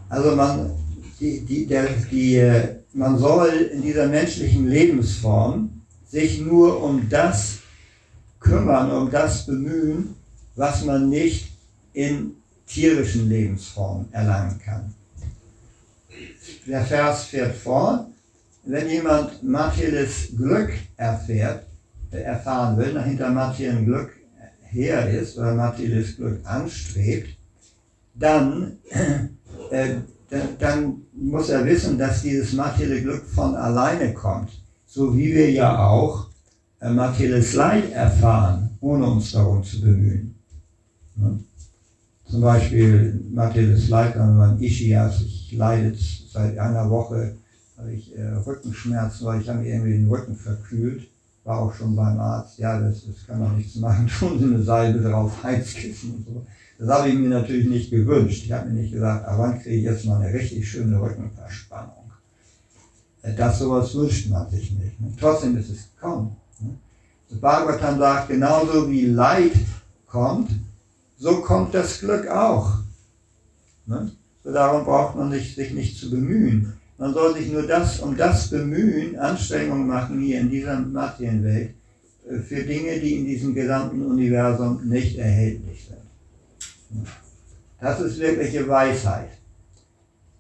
[0.09, 0.71] also man,
[1.19, 5.71] die, die, der, die, äh, man soll in dieser menschlichen Lebensform
[6.09, 7.60] sich nur um das
[8.41, 10.17] kümmern, um das bemühen,
[10.57, 11.53] was man nicht
[11.93, 12.35] in
[12.67, 14.95] tierischen Lebensformen erlangen kann.
[16.67, 18.07] Der Vers fährt fort,
[18.65, 21.67] wenn jemand materielles Glück erfährt,
[22.11, 24.11] äh, erfahren will, dahinter materiellen Glück
[24.63, 27.37] her ist oder materielles Glück anstrebt,
[28.15, 28.79] dann,
[29.71, 29.97] äh,
[30.59, 34.51] dann muss er wissen, dass dieses materielle Glück von alleine kommt.
[34.87, 36.30] So wie wir ja auch
[36.89, 40.35] materielles Leid erfahren, ohne uns darum zu bemühen.
[42.25, 45.95] Zum Beispiel materielles Leid, wenn man Ischias, ich leide
[46.33, 47.37] seit einer Woche,
[47.77, 51.09] habe ich äh, Rückenschmerzen, weil ich habe irgendwie den Rücken verkühlt,
[51.45, 54.63] war auch schon beim Arzt, ja, das, das kann man nichts machen, tun Sie eine
[54.63, 56.47] Salbe drauf, Heizkissen und so.
[56.79, 58.45] Das habe ich mir natürlich nicht gewünscht.
[58.45, 62.11] Ich habe mir nicht gesagt, aber wann kriege ich jetzt mal eine richtig schöne Rückenverspannung?
[63.23, 64.97] Äh, das sowas wünscht man sich nicht.
[65.19, 66.37] Trotzdem ist es gekommen.
[67.31, 69.53] Bhagavatam sagt, genauso wie Leid
[70.07, 70.51] kommt,
[71.19, 72.79] so kommt das Glück auch.
[73.87, 74.11] Ne?
[74.43, 76.73] So darum braucht man sich, sich nicht zu bemühen.
[76.99, 81.75] Man soll sich nur das um das bemühen, Anstrengungen machen hier in dieser Materienwelt,
[82.29, 87.07] äh, für Dinge, die in diesem gesamten Universum nicht erhältlich sind.
[87.81, 89.31] Das ist wirkliche Weisheit.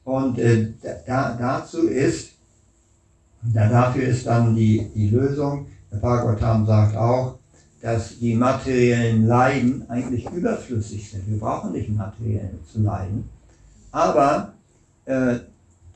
[0.05, 0.72] Und äh,
[1.07, 2.32] da, dazu ist,
[3.43, 7.38] da, dafür ist dann die, die Lösung, der Bhagavatam sagt auch,
[7.80, 11.28] dass die materiellen Leiden eigentlich überflüssig sind.
[11.28, 13.28] Wir brauchen nicht materiell zu leiden.
[13.91, 14.53] Aber
[15.07, 15.36] äh,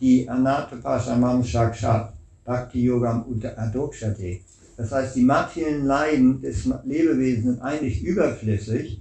[0.00, 2.12] die Anatapashamam Shakshat
[2.44, 3.24] Bhakti Yogam
[3.56, 4.40] Adokshate,
[4.76, 9.00] das heißt, die materiellen Leiden des Lebewesens sind eigentlich überflüssig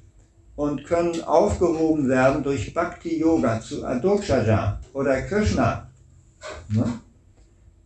[0.56, 5.90] und können aufgehoben werden durch Bhakti Yoga zu Adokshaja oder Krishna.
[6.70, 6.86] Ne?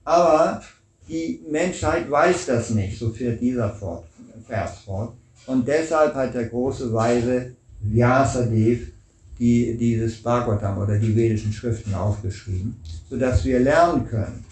[0.03, 0.61] Aber
[1.07, 4.05] die Menschheit weiß das nicht, so fährt dieser fort,
[4.47, 5.13] Vers fort.
[5.45, 8.91] Und deshalb hat der große Weise Vyasadev
[9.39, 12.75] die, dieses Bhagavatam oder die vedischen Schriften aufgeschrieben,
[13.09, 14.43] sodass wir lernen können,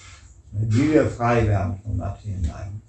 [0.52, 2.82] wie wir frei werden von materiellen Leiden.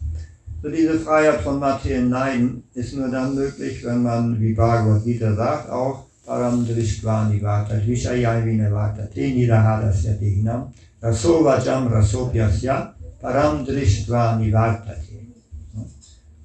[0.62, 5.34] So diese Freiheit von materiellen Leiden ist nur dann möglich, wenn man, wie Bhagavad Gita
[5.34, 12.95] sagt, auch Param Dristvani Vata Vishayayvine Vata Tenidahadasya Dehinam Rasovajam Rasopyasya
[13.26, 15.18] Param Dristvani Vartate.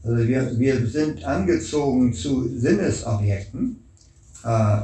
[0.03, 3.75] Also wir, wir sind angezogen zu Sinnesobjekten
[4.43, 4.77] äh,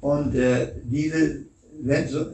[0.00, 1.42] und äh, diese,
[1.80, 2.26] wenn so,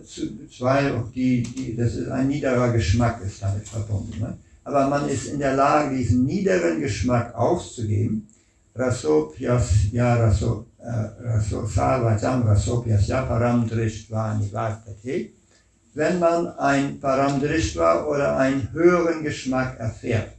[0.57, 4.18] zwei, die, die, das ist ein niederer Geschmack ist damit verbunden.
[4.18, 4.38] Ne?
[4.64, 8.26] aber man ist in der Lage, diesen niederen Geschmack aufzugeben.
[8.74, 15.39] Rasopyas ya raso, äh, raso, sarvajam rasopyas ya paramdrishtva nivartate.
[15.95, 20.32] Wenn man ein Paramdrishtva oder einen höheren Geschmack erfährt.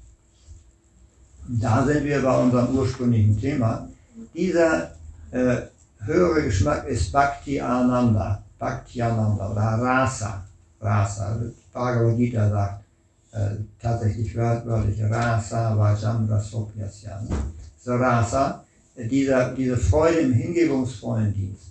[1.48, 3.90] Da sind wir bei unserem ursprünglichen Thema.
[4.34, 4.92] Dieser
[5.32, 5.58] äh,
[6.06, 10.46] höhere Geschmack ist Bhakti Ananda, Bhakti Ananda oder Rasa.
[10.80, 11.38] Rasa.
[11.74, 12.84] Bhagavad Gita sagt,
[13.32, 17.22] äh, tatsächlich wörtlich Rasa Vajam Rasopyasya.
[17.84, 18.64] So Rasa,
[18.96, 21.71] dieser, diese Freude im hingebungsvollen Dienst.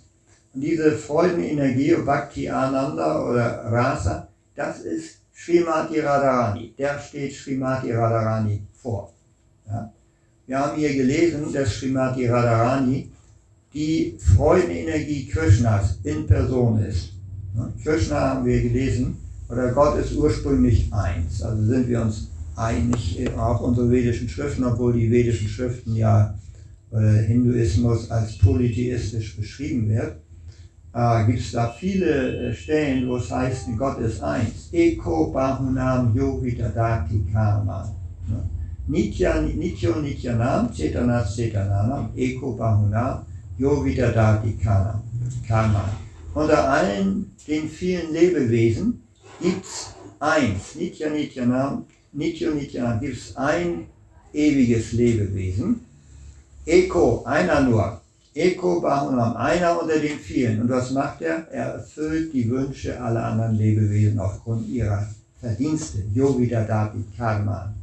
[0.53, 6.73] Und diese Freudenenergie, Bhakti Ananda oder Rasa, das ist Srimati Radharani.
[6.77, 9.13] Der steht Srimati Radharani vor.
[9.67, 9.91] Ja.
[10.47, 13.09] Wir haben hier gelesen, dass Srimati Radharani
[13.73, 17.13] die Freudenenergie Krishnas in Person ist.
[17.83, 19.17] Krishna haben wir gelesen,
[19.49, 21.41] oder Gott ist ursprünglich eins.
[21.41, 26.37] Also sind wir uns einig, auch unsere vedischen Schriften, obwohl die vedischen Schriften ja
[26.91, 30.17] äh, Hinduismus als polytheistisch beschrieben wird,
[30.93, 34.69] äh, gibt es da viele äh, Stellen, wo es heißt, Gott ist eins.
[34.71, 37.95] Eko Bahunam Yovidadati Karma.
[38.87, 43.25] Nitya, Nityo Nityanam, Chetanas Chetananam, Eko Bahunam
[43.57, 45.89] Yovidadati Karma.
[46.33, 49.03] Unter allen den vielen Lebewesen
[49.41, 53.87] gibt es eins, Nitya Nityanam, Nitya Nityanam, gibt es ein
[54.33, 55.81] ewiges Lebewesen.
[56.65, 58.00] Eko, einer nur.
[58.33, 60.61] Eko Bahunam, einer unter den vielen.
[60.61, 61.47] Und was macht er?
[61.51, 65.05] Er erfüllt die Wünsche aller anderen Lebewesen aufgrund ihrer
[65.39, 66.03] Verdienste.
[66.13, 67.73] Yogida Dati Karma.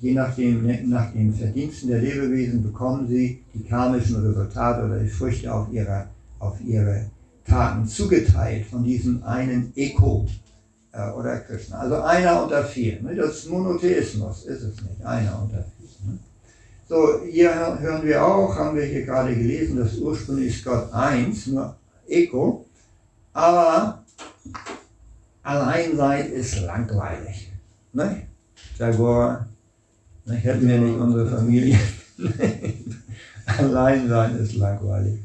[0.00, 5.52] Je nachdem, nach den Verdiensten der Lebewesen bekommen sie die karmischen Resultate oder die Früchte
[5.52, 6.06] auf ihre,
[6.38, 7.06] auf ihre
[7.46, 10.26] Taten zugeteilt von diesem einen Eko
[10.92, 11.78] äh, oder Krishna.
[11.80, 13.02] Also einer unter vier.
[13.02, 13.14] Ne?
[13.14, 15.73] Das Monotheismus ist es nicht, einer unter vier.
[16.84, 16.96] Ne?
[16.96, 21.76] So, hier hören wir auch, haben wir hier gerade gelesen, dass ursprünglich Gott eins, nur
[22.06, 22.66] Ego,
[23.32, 24.04] aber
[25.42, 27.52] Alleinsein ist langweilig.
[27.92, 28.26] Ne?
[28.78, 29.46] Tagore,
[30.24, 30.34] ne?
[30.34, 31.78] hätten wir nicht unsere Familie.
[33.46, 35.20] Alleinsein ist langweilig.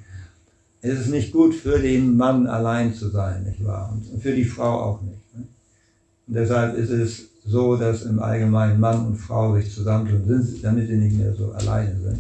[0.82, 3.92] Es ist nicht gut für den Mann allein zu sein, nicht wahr?
[3.92, 5.20] Und für die Frau auch nicht.
[5.36, 10.88] Und deshalb ist es so, dass im Allgemeinen Mann und Frau sich zusammentun, sind, damit
[10.88, 12.20] sie nicht mehr so alleine sind.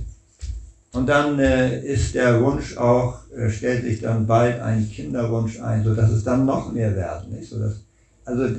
[0.92, 5.84] Und dann äh, ist der Wunsch auch, äh, stellt sich dann bald ein Kinderwunsch ein,
[5.84, 7.32] sodass es dann noch mehr werden.
[7.32, 7.50] Nicht?
[7.50, 7.76] So dass,
[8.26, 8.56] also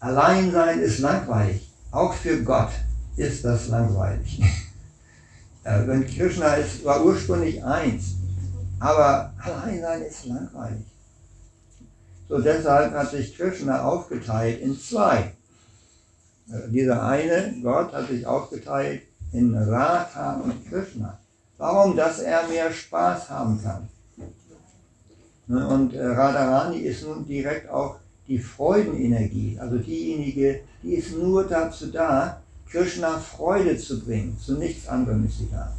[0.00, 1.70] Alleinsein ist langweilig.
[1.90, 2.70] Auch für Gott
[3.16, 4.40] ist das langweilig.
[5.64, 8.14] äh, wenn Krishna ist, war ursprünglich eins,
[8.80, 10.91] aber Alleinsein ist langweilig.
[12.32, 15.34] So deshalb hat sich Krishna aufgeteilt in zwei.
[16.48, 19.02] Äh, dieser eine Gott hat sich aufgeteilt
[19.32, 21.18] in Radha und Krishna.
[21.58, 21.94] Warum?
[21.94, 23.86] Dass er mehr Spaß haben kann.
[25.46, 31.46] Ne, und äh, Radharani ist nun direkt auch die Freudenenergie, also diejenige, die ist nur
[31.46, 34.38] dazu da, Krishna Freude zu bringen.
[34.38, 35.70] Zu nichts anderem ist sie da.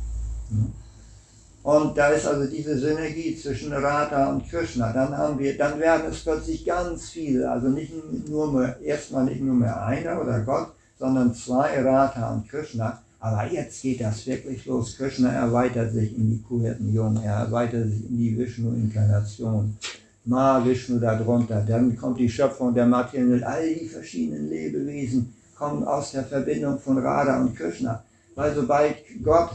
[1.64, 4.92] Und da ist also diese Synergie zwischen Radha und Krishna.
[4.92, 7.94] Dann haben wir, dann werden es plötzlich ganz viele, also nicht
[8.28, 13.02] nur mehr, erstmal nicht nur mehr einer oder Gott, sondern zwei, Radha und Krishna.
[13.22, 14.98] Aber jetzt geht das wirklich los.
[14.98, 19.78] Krishna erweitert sich in die Kuhhirtenjungen, er erweitert sich in die Vishnu-Inkarnation.
[20.26, 21.64] Ma Vishnu darunter.
[21.66, 23.44] Dann kommt die Schöpfung der Materien.
[23.44, 28.04] All die verschiedenen Lebewesen kommen aus der Verbindung von Radha und Krishna.
[28.36, 29.52] Weil sobald Gott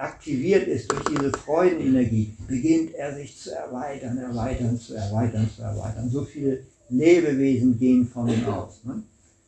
[0.00, 6.08] aktiviert ist durch diese Freudenenergie, beginnt er sich zu erweitern, erweitern, zu erweitern, zu erweitern.
[6.08, 8.84] So viele Lebewesen gehen von ihm aus.
[8.84, 9.02] Ne?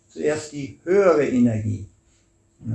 [0.09, 1.87] Zuerst die höhere Energie.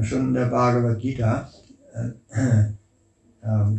[0.02, 1.50] Schon in der Bhagavad Gita,
[1.94, 2.66] äh, äh,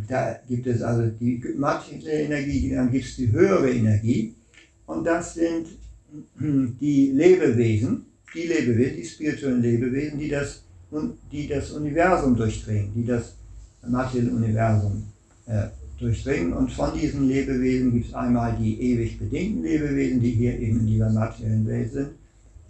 [0.07, 4.33] da gibt es also die materielle Energie, dann gibt es die höhere Energie.
[4.87, 5.67] Und das sind
[6.39, 10.63] die Lebewesen, die Lebewesen, die spirituellen Lebewesen, die das,
[11.31, 13.35] die das Universum durchdringen, die das
[13.87, 15.03] materielle Universum
[15.45, 15.67] äh,
[15.99, 16.53] durchdringen.
[16.53, 20.87] Und von diesen Lebewesen gibt es einmal die ewig bedingten Lebewesen, die hier eben in
[20.87, 22.09] dieser materiellen Welt sind,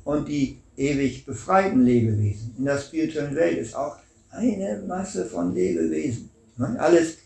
[0.03, 2.55] und die ewig befreiten Lebewesen.
[2.57, 3.97] In der spirituellen Welt ist auch
[4.31, 6.29] eine Masse von Lebewesen.
[6.57, 6.75] Ne?
[6.79, 7.17] Alles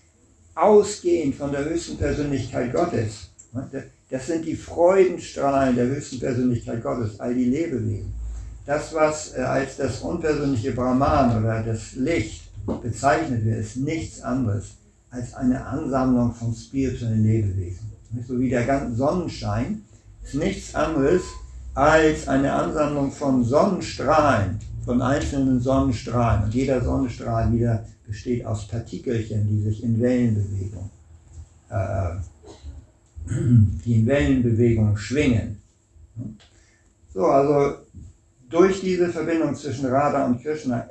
[0.56, 3.30] ausgehend von der höchsten Persönlichkeit Gottes.
[3.54, 3.68] Ne?
[4.10, 8.14] Das sind die Freudenstrahlen der höchsten Persönlichkeit Gottes, all die Lebewesen.
[8.66, 14.76] Das, was äh, als das unpersönliche Brahman oder das Licht bezeichnet wird, ist nichts anderes
[15.10, 17.92] als eine Ansammlung von spirituellen Lebewesen.
[18.28, 19.82] So wie der ganze Sonnenschein
[20.24, 21.24] ist nichts anderes
[21.74, 26.44] als eine Ansammlung von Sonnenstrahlen, von einzelnen Sonnenstrahlen.
[26.44, 30.90] Und jeder Sonnenstrahl wieder besteht aus Partikelchen, die sich in Wellenbewegung,
[31.70, 32.16] äh,
[33.86, 35.58] die in Wellenbewegung schwingen.
[37.14, 37.78] So, also
[38.50, 40.88] durch diese Verbindung zwischen Radha und Krishna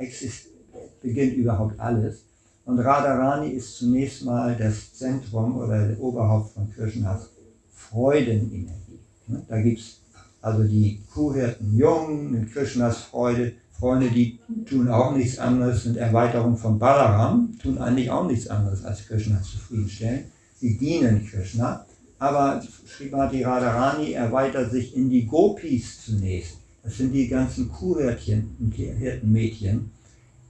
[1.03, 2.25] beginnt überhaupt alles.
[2.65, 7.31] Und Radharani ist zunächst mal das Zentrum oder der Oberhaupt von Krishnas
[7.75, 9.01] Freudenenergie.
[9.49, 10.01] Da gibt es
[10.41, 14.39] also die Kuhhirten Jungen mit Krishnas Freude, Freunde, die
[14.69, 19.43] tun auch nichts anderes, sind Erweiterung von Balaram, tun eigentlich auch nichts anderes als Krishna
[19.43, 20.25] zufriedenstellen.
[20.61, 21.85] Sie dienen Krishna,
[22.19, 26.59] aber Srimati Radharani erweitert sich in die Gopis zunächst.
[26.85, 29.91] Das sind die ganzen Kuhhirten, Hirtenmädchen.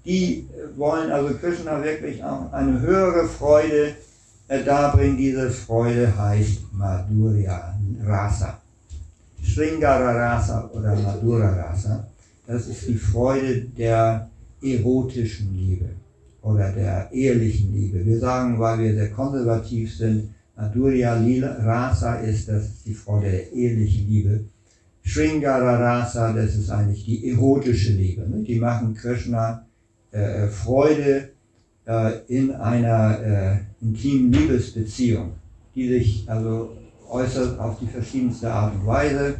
[0.04, 3.94] Die wollen also Krishna wirklich auch eine höhere Freude
[4.64, 5.16] darbringen.
[5.16, 7.74] Diese Freude heißt Madhurya
[8.04, 8.58] Rasa.
[9.44, 12.06] Sringara Rasa oder Madhura Rasa,
[12.46, 14.28] das ist die Freude der
[14.62, 15.86] erotischen Liebe
[16.42, 18.04] oder der ehelichen Liebe.
[18.04, 21.20] Wir sagen, weil wir sehr konservativ sind, Madhurya
[21.58, 24.44] Rasa ist, das ist die Freude der ehelichen Liebe.
[25.04, 28.22] Sringara Rasa, das ist eigentlich die erotische Liebe.
[28.22, 28.44] Ne?
[28.44, 29.66] Die machen Krishna
[30.12, 31.30] äh, Freude
[31.86, 35.32] äh, in einer äh, intimen Liebesbeziehung,
[35.74, 36.76] die sich also
[37.08, 39.36] äußert auf die verschiedenste Art und Weise,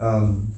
[0.00, 0.52] ähm,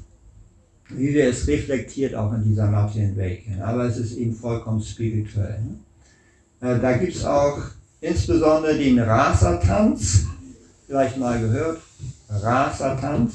[0.88, 3.40] wie wir es reflektiert auch in dieser materiellen Welt.
[3.61, 5.61] Aber es ist eben vollkommen spirituell.
[5.62, 6.68] Ne?
[6.68, 7.59] Äh, da gibt es auch
[8.01, 10.26] insbesondere den Rasa-Tanz,
[10.86, 11.80] vielleicht mal gehört,
[12.28, 13.34] Rasa-Tanz.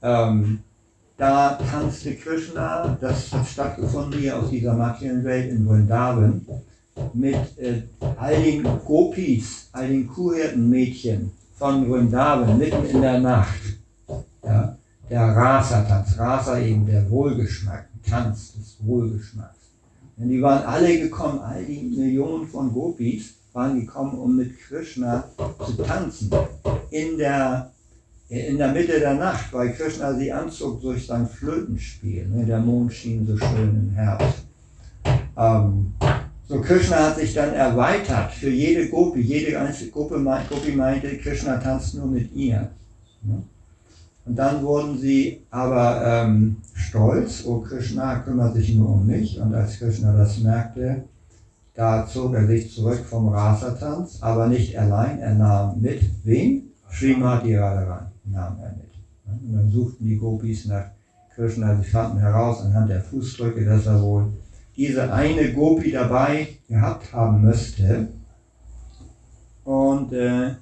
[0.00, 0.60] Ähm,
[1.18, 6.46] da tanzte Krishna, das hat stattgefunden hier aus dieser materiellen Welt in Vrindavan,
[7.12, 7.82] mit äh,
[8.16, 13.60] all den Gopis, all den Kuhhirtenmädchen von Vrindavan mitten in der Nacht.
[14.44, 14.76] Ja,
[15.10, 19.58] der Rasa-Tanz, Rasa eben der Wohlgeschmack, Tanz des Wohlgeschmacks.
[20.16, 25.24] Denn die waren alle gekommen, all die Millionen von Gopis waren gekommen, um mit Krishna
[25.64, 26.30] zu tanzen.
[26.90, 27.72] In der,
[28.28, 32.28] in der Mitte der Nacht, weil Krishna sie anzog durch sein Flötenspiel.
[32.28, 32.44] Ne?
[32.44, 34.44] Der Mond schien so schön im Herbst.
[35.36, 35.94] Ähm,
[36.46, 39.20] so, Krishna hat sich dann erweitert für jede Gopi.
[39.20, 42.70] Jede einzelne Gruppe, Gopi meinte, Krishna tanzt nur mit ihr.
[44.24, 49.40] Und dann wurden sie aber ähm, stolz, oh Krishna kümmert sich nur um mich.
[49.40, 51.04] Und als Krishna das merkte,
[51.74, 55.18] da zog er sich zurück vom Rasatanz, aber nicht allein.
[55.20, 56.67] Er nahm mit, wen?
[56.90, 58.92] Srimati Radharan nahm er mit.
[59.26, 60.90] Und dann suchten die Gopis nach
[61.34, 64.32] Krishna, sie fanden heraus anhand der Fußdrücke, dass er wohl
[64.76, 68.08] diese eine Gopi dabei gehabt haben müsste.
[69.64, 70.54] Und äh,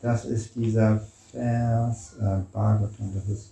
[0.00, 1.00] das ist dieser
[1.32, 3.50] Vers, äh, Bhagavatam, das ist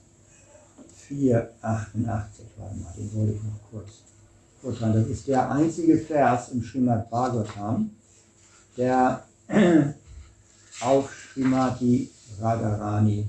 [1.08, 3.90] 488, warte mal, den wollte ich noch kurz
[4.60, 4.94] vortragen.
[4.94, 7.90] Das ist der einzige Vers im Srimad Bhagavatam,
[8.76, 9.22] der
[10.80, 12.10] auf Srimati
[12.40, 13.26] Radharani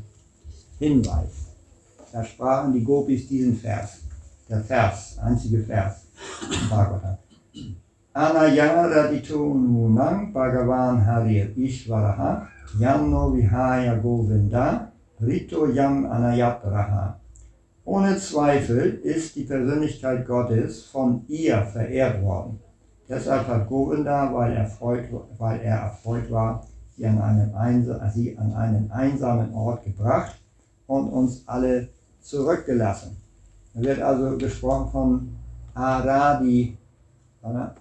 [0.79, 1.47] hinweist.
[2.11, 3.99] Da sprachen die Gopis diesen Vers,
[4.49, 6.07] der Vers, einzige Vers.
[6.69, 7.17] Bhagavatam.
[8.13, 12.47] Anayaradito nunang Bhagavan Harir Ishvaraha
[12.79, 14.91] Yamno Vihaya Govinda
[15.21, 17.19] Rito Yam Anayatraha
[17.85, 22.59] Ohne Zweifel ist die Persönlichkeit Gottes von ihr verehrt worden.
[23.07, 25.05] Deshalb hat Govinda, weil er, freut,
[25.37, 26.65] weil er erfreut war,
[26.97, 27.19] sie an,
[27.55, 30.35] einen, sie an einen einsamen Ort gebracht
[30.87, 31.89] und uns alle
[32.21, 33.15] zurückgelassen.
[33.73, 35.29] Da wird also gesprochen von
[35.73, 36.75] Aradi,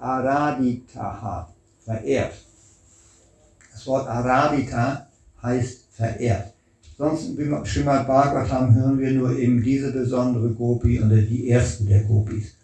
[0.00, 1.48] Araditaha,
[1.84, 2.34] verehrt.
[3.72, 5.06] Das Wort Aradita
[5.42, 6.52] heißt verehrt.
[6.98, 12.04] Sonst im Srimad Bhagavatam hören wir nur eben diese besondere Gopi oder die erste der
[12.04, 12.54] Gopis.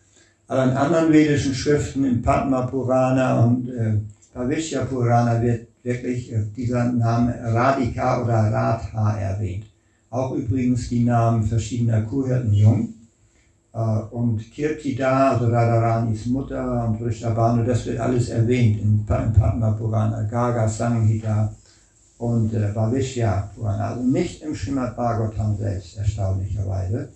[0.48, 3.98] Aber in anderen vedischen Schriften, im Padma Purana und äh,
[4.34, 9.66] Bhavishya Purana wird wirklich äh, dieser Name Radhika oder Radha erwähnt.
[10.11, 12.95] Auch übrigens die Namen verschiedener Kuhhirtenjungen.
[13.72, 13.78] Äh,
[14.11, 20.68] und Kirtida, also Radharanis Mutter und Vrishabhanu, das wird alles erwähnt in Padma Purana, Gaga,
[20.68, 21.55] Sanghita,
[22.18, 27.09] und äh, Bhavishya Purana, also nicht im Srimad Bhagavatam selbst, erstaunlicherweise.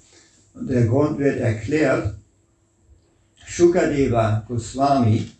[0.54, 2.14] Und der Grund wird erklärt,
[3.46, 5.30] Shukadeva Goswami,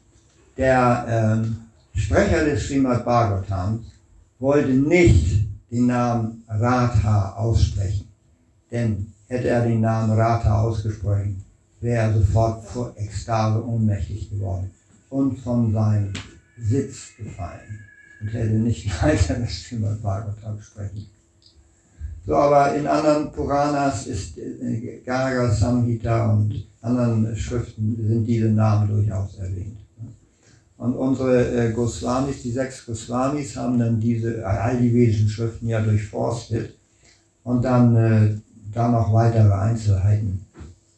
[0.57, 1.66] der ähm,
[1.97, 3.87] Sprecher des Srimad Bhagavatams,
[4.39, 8.07] wollte nicht den Namen Radha aussprechen.
[8.71, 11.43] Denn hätte er den Namen Radha ausgesprochen,
[11.81, 14.71] wäre er sofort vor Ekstase ohnmächtig geworden
[15.11, 16.13] und von seinem
[16.59, 17.81] Sitz gefallen
[18.21, 21.07] und hätte nicht weiter das Srimad Bhagavatam sprechen.
[22.27, 28.89] So, aber in anderen Puranas ist äh, Gaga Samhita und anderen Schriften sind diese Namen
[28.89, 29.79] durchaus erwähnt.
[30.79, 35.81] Und unsere äh, Goswamis, die sechs Goswamis, haben dann diese all die vedischen Schriften ja
[35.81, 36.75] durchforstet
[37.45, 38.37] und dann äh,
[38.73, 40.45] da noch weitere Einzelheiten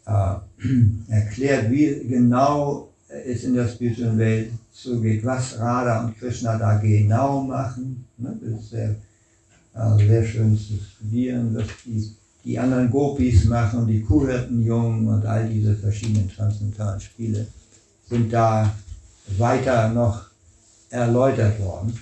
[0.07, 0.35] äh,
[1.09, 7.43] erklärt, wie genau es in der spirituellen Welt zugeht, was Radha und Krishna da genau
[7.43, 8.05] machen.
[8.19, 8.39] Ne?
[8.43, 8.95] Das ist sehr,
[9.73, 12.15] also sehr schön zu studieren, was die,
[12.45, 17.47] die anderen Gopis machen, die Kuhhirtenjungen und all diese verschiedenen transzendentalen Spiele
[18.09, 18.75] sind da
[19.37, 20.27] weiter noch
[20.91, 21.99] erläutert worden.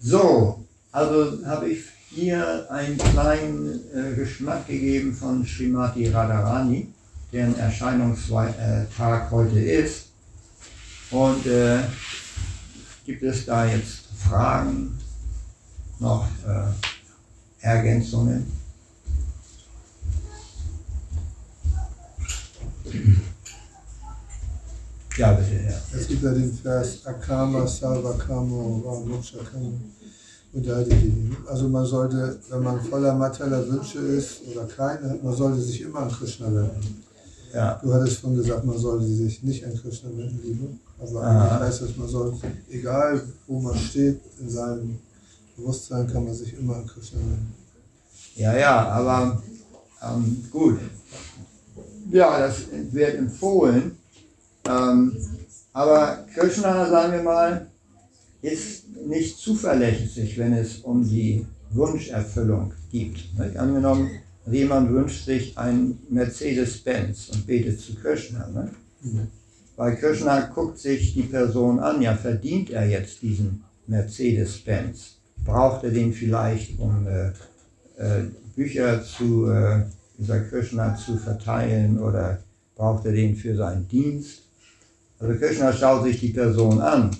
[0.00, 6.88] So, also habe ich hier einen kleinen äh, Geschmack gegeben von Srimati Radharani,
[7.32, 10.08] deren Erscheinungstag heute ist.
[11.10, 11.78] Und äh,
[13.06, 14.98] gibt es da jetzt Fragen,
[15.98, 18.50] noch äh, Ergänzungen?
[25.16, 25.98] Ja, bitte, ja.
[25.98, 29.72] Es gibt ja den Vers Akama, Sarvakama, Mokshakama.
[31.46, 36.00] Also man sollte, wenn man voller materieller Wünsche ist oder keine man sollte sich immer
[36.00, 37.02] an Krishna wenden.
[37.54, 37.78] Ja.
[37.82, 40.68] Du hattest schon gesagt, man sollte sich nicht an Krishna wenden, liebe.
[40.98, 42.34] Aber eigentlich heißt das, man soll,
[42.70, 44.98] egal wo man steht, in seinem
[45.56, 47.54] Bewusstsein kann man sich immer an Krishna wenden.
[48.36, 49.42] Ja, ja, aber
[50.02, 50.78] ähm, gut.
[52.10, 53.98] Ja, das wird empfohlen.
[54.68, 55.16] Ähm,
[55.72, 57.66] aber Krishna, sagen wir mal,
[58.42, 63.24] ist nicht zuverlässig, wenn es um die Wunscherfüllung geht.
[63.56, 64.10] Angenommen,
[64.46, 68.48] jemand wünscht sich ein Mercedes-Benz und betet zu Krishna.
[68.48, 68.70] Ne?
[69.02, 69.28] Mhm.
[69.98, 75.16] Krishna guckt sich die Person an, ja, verdient er jetzt diesen Mercedes-Benz?
[75.44, 77.28] Braucht er den vielleicht, um äh,
[77.96, 79.82] äh, Bücher zu, äh,
[80.18, 82.38] dieser Krishna zu verteilen oder
[82.76, 84.41] braucht er den für seinen Dienst?
[85.22, 87.10] Also Krishna schaut sich die Person an.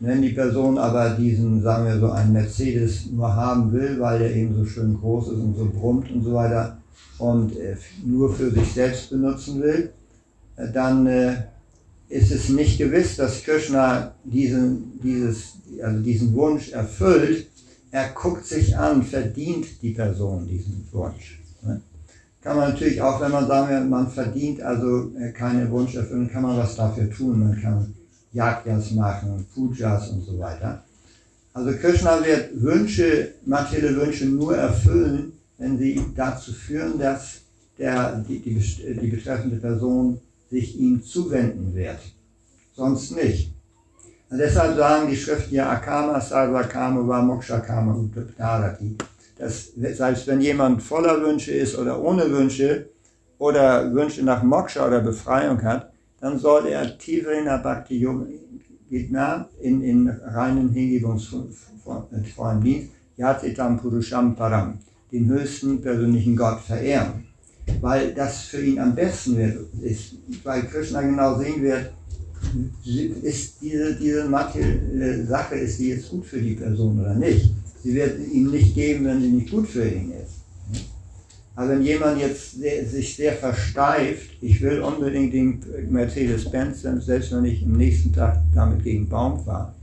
[0.00, 4.34] Wenn die Person aber diesen, sagen wir so, einen Mercedes nur haben will, weil der
[4.34, 6.78] eben so schön groß ist und so brummt und so weiter
[7.18, 9.90] und äh, nur für sich selbst benutzen will,
[10.56, 11.34] äh, dann äh,
[12.08, 15.52] ist es nicht gewiss, dass Krishna diesen, dieses,
[15.82, 17.48] also diesen Wunsch erfüllt.
[17.90, 21.41] Er guckt sich an, verdient die Person diesen Wunsch.
[22.42, 26.56] Kann man natürlich auch, wenn man sagen man verdient also äh, keine Wunscherfüllung, kann man
[26.56, 27.38] was dafür tun.
[27.38, 27.94] Man kann
[28.32, 30.82] Yajnas machen, Pujas und so weiter.
[31.54, 37.42] Also Krishna wird Wünsche, materielle Wünsche nur erfüllen, wenn sie dazu führen, dass
[37.78, 40.18] der, die, die, die betreffende Person
[40.50, 42.00] sich ihm zuwenden wird.
[42.74, 43.52] Sonst nicht.
[44.30, 48.96] Und deshalb sagen die Schriften ja Akama, Sarvakama, Va Mokshakama und Dharati.
[49.38, 52.88] Dass selbst wenn jemand voller Wünsche ist oder ohne Wünsche
[53.38, 60.08] oder Wünsche nach Moksha oder Befreiung hat, dann soll er Tivrena Bhakti Yogna in, in
[60.08, 64.78] reinen Hingebungsvollen Dienst, Yatitam Purusham Param,
[65.10, 67.24] den höchsten persönlichen Gott verehren
[67.80, 69.36] weil das für ihn am besten
[69.82, 71.92] ist, weil Krishna genau sehen wird,
[73.22, 77.50] ist diese, diese materielle Sache, ist die jetzt gut für die Person oder nicht.
[77.82, 80.42] Sie wird ihm nicht geben, wenn sie nicht gut für ihn ist.
[81.54, 85.60] Also wenn jemand jetzt sehr, sich sehr versteift, ich will unbedingt den
[85.90, 89.74] Mercedes-Benz, selbst wenn ich am nächsten Tag damit gegen Baum fahre,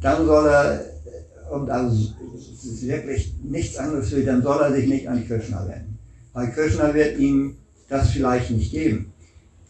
[0.00, 0.84] dann soll er,
[1.50, 2.12] und also
[2.82, 5.98] wirklich nichts anderes will, dann soll er sich nicht an Krishna wenden.
[6.32, 7.56] Weil Krishna wird ihm
[7.88, 9.12] das vielleicht nicht geben.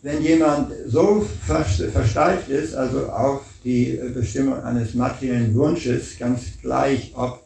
[0.03, 7.46] Wenn jemand so versteift ist, also auf die Bestimmung eines materiellen Wunsches, ganz gleich, ob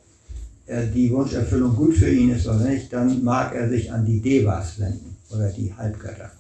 [0.95, 4.79] die Wunscherfüllung gut für ihn ist oder nicht, dann mag er sich an die Devas
[4.79, 6.31] wenden oder die Halbgötter.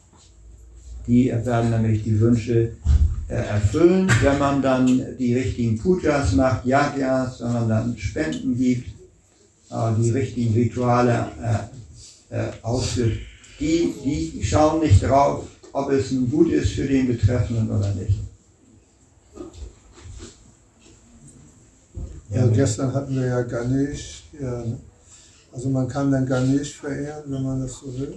[1.07, 2.73] Die werden nämlich die Wünsche
[3.28, 4.86] äh, erfüllen, wenn man dann
[5.19, 8.89] die richtigen Pujas macht, Yagyas, wenn man dann Spenden gibt,
[9.70, 11.28] äh, die richtigen Rituale
[12.31, 13.19] äh, ausführt.
[13.59, 18.19] Die, die schauen nicht drauf, ob es nun gut ist für den Betreffenden oder nicht.
[22.31, 24.19] Ja, gestern hatten wir ja Ganesh.
[24.40, 24.64] Ja,
[25.52, 28.14] also man kann dann Ganesh verehren, wenn man das so will.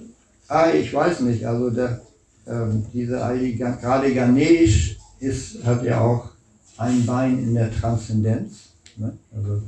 [0.48, 1.46] Ah, ich weiß nicht.
[1.46, 2.02] Also der,
[2.48, 6.30] ähm, diese gerade Ganesh ist, hat ja auch
[6.78, 8.70] ein Bein in der Transzendenz.
[8.98, 9.18] Ne?
[9.36, 9.62] Also,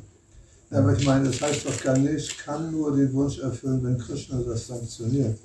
[0.70, 4.40] ja, aber ich meine, das heißt doch, Ganesh kann nur den Wunsch erfüllen, wenn Krishna
[4.42, 5.38] das sanktioniert.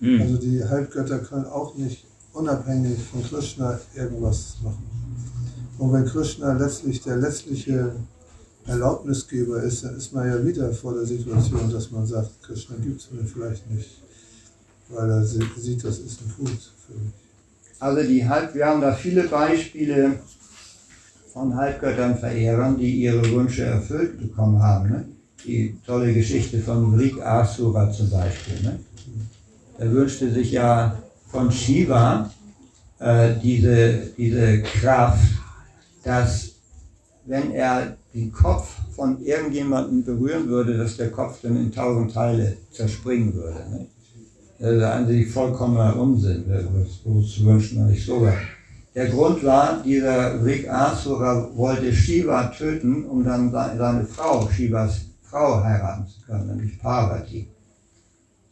[0.00, 0.20] Mhm.
[0.20, 4.84] Also die Halbgötter können auch nicht unabhängig von Krishna irgendwas machen.
[5.78, 7.92] Und wenn Krishna letztlich der letztliche
[8.66, 13.00] Erlaubnisgeber ist, dann ist man ja wieder vor der Situation, dass man sagt, Krishna gibt
[13.00, 13.90] es mir vielleicht nicht,
[14.88, 16.48] weil er sieht, das ist ein Fluch
[16.86, 17.12] für mich.
[17.78, 20.18] Also die Halb, wir haben da viele Beispiele
[21.32, 24.88] von Halbgöttern-Verehrern, die ihre Wünsche erfüllt bekommen haben.
[24.88, 25.04] Ne?
[25.44, 28.62] Die tolle Geschichte von Rik Asura zum Beispiel.
[28.62, 28.80] Ne?
[29.78, 30.96] Er wünschte sich ja
[31.30, 32.30] von Shiva
[32.98, 35.28] äh, diese, diese Kraft,
[36.02, 36.55] dass
[37.26, 42.56] wenn er den Kopf von irgendjemandem berühren würde, dass der Kopf dann in tausend Teile
[42.70, 43.58] zerspringen würde.
[43.70, 43.86] Ne?
[44.58, 46.44] Das ist sich vollkommener Unsinn.
[47.04, 48.34] Wozu wünscht man sich sowas?
[48.94, 55.62] Der Grund war, dieser Rik Asura wollte Shiva töten, um dann seine Frau, Shivas Frau
[55.62, 57.46] heiraten zu können, nämlich Parvati.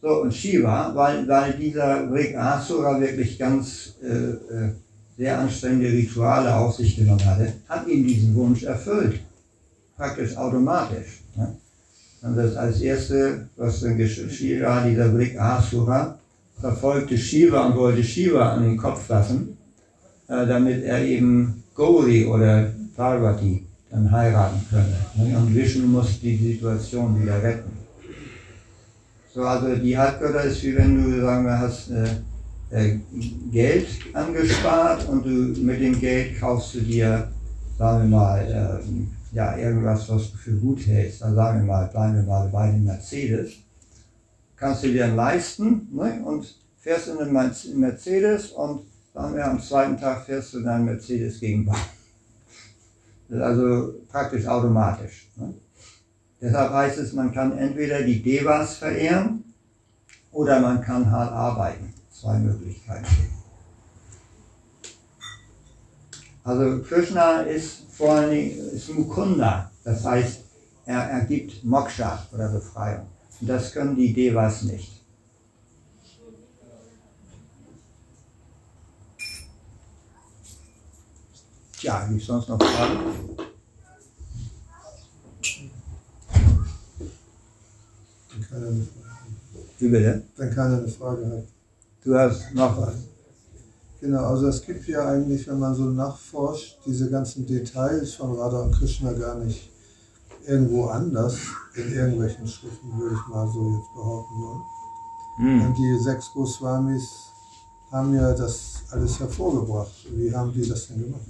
[0.03, 4.73] So, und Shiva, weil, weil dieser Rik Asura wirklich ganz äh, äh,
[5.17, 9.21] sehr anstrengende Rituale auf sich genommen hatte, hat ihm diesen Wunsch erfüllt
[9.97, 11.23] praktisch automatisch.
[11.37, 11.57] Ne?
[12.23, 16.19] Und das als erste, was dann Shiva, dieser Blick Asura,
[16.59, 19.57] verfolgte Shiva und wollte Shiva an den Kopf fassen,
[20.29, 24.97] äh, damit er eben Gauri oder Parvati dann heiraten könne.
[25.17, 25.37] Ne?
[25.37, 27.73] Und Vishnu muss die Situation wieder retten.
[29.35, 32.09] So, also die Halbgötter ist wie wenn du, sagen wir, hast äh, äh,
[33.53, 35.31] Geld angespart und du
[35.63, 37.29] mit dem Geld kaufst du dir,
[37.79, 41.87] sagen wir mal, äh, ja, irgendwas, was du für gut hältst, dann sagen wir mal,
[41.87, 43.53] bleiben wir mal bei dem Mercedes,
[44.57, 46.21] kannst du dir leisten ne?
[46.25, 47.33] und fährst in den
[47.81, 48.83] Mercedes und
[49.13, 51.77] sagen wir, am zweiten Tag fährst du deinen Mercedes gegen Baum.
[53.31, 55.29] Also praktisch automatisch.
[55.37, 55.55] Ne?
[56.41, 59.45] Deshalb heißt es, man kann entweder die Devas verehren
[60.33, 61.94] oder man kann hart arbeiten.
[62.25, 63.07] Zwei Möglichkeiten.
[66.43, 70.41] Also Krishna ist vor allen Dingen ist Mukunda, das heißt,
[70.87, 73.07] er, er gibt Moksha oder Befreiung.
[73.43, 75.03] Und das können die Devas nicht.
[81.79, 83.37] Tja, gibt es sonst noch Fragen?
[89.79, 90.23] Wie bitte?
[90.37, 91.54] Wenn keiner eine Frage hat.
[92.05, 92.95] Du hast noch was.
[94.01, 98.61] Genau, also es gibt ja eigentlich, wenn man so nachforscht, diese ganzen Details von Radha
[98.61, 99.71] und Krishna gar nicht
[100.47, 101.39] irgendwo anders
[101.75, 104.63] in irgendwelchen Schriften, würde ich mal so jetzt behaupten wollen.
[105.39, 105.67] Mhm.
[105.67, 107.09] Und die sechs Goswamis
[107.91, 110.07] haben ja das alles hervorgebracht.
[110.15, 111.23] Wie haben die das denn gemacht?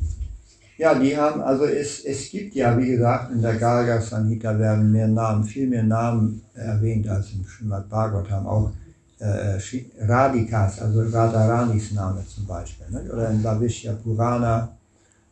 [0.76, 4.90] Ja, die haben, also es, es gibt ja, wie gesagt, in der Garga Sanhita werden
[4.90, 8.72] mehr Namen, viel mehr Namen erwähnt als im Srimad Bhagavatam auch
[9.18, 9.58] äh,
[10.00, 13.10] Radikas, also Radharanis Name zum Beispiel, ne?
[13.12, 14.76] oder in Bhavishya Purana,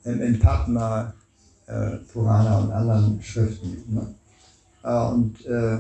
[0.05, 1.13] in, in Padma
[1.67, 3.85] äh, Purana und anderen Schriften.
[3.89, 4.15] Ne?
[4.83, 5.79] Äh, und äh,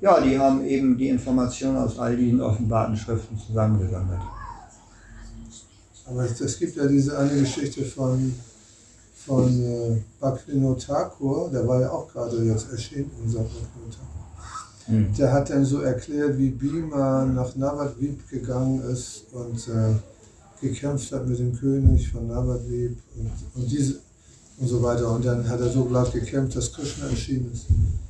[0.00, 4.20] ja, die haben eben die Informationen aus all diesen offenbarten Schriften zusammengesammelt.
[6.06, 8.34] Aber es, es gibt ja diese eine Geschichte von,
[9.14, 14.20] von äh, Bhaktivinoda Thakur, der war ja auch gerade jetzt erschienen, unser Bhaktivinoda Thakur.
[14.90, 15.14] Mhm.
[15.16, 19.94] Der hat dann so erklärt, wie Bima nach Navadvip gegangen ist und äh,
[20.60, 24.00] gekämpft hat mit dem König von Navadvip und, und, diese,
[24.58, 25.10] und so weiter.
[25.12, 27.66] Und dann hat er so laut gekämpft, dass Krishna erschienen ist.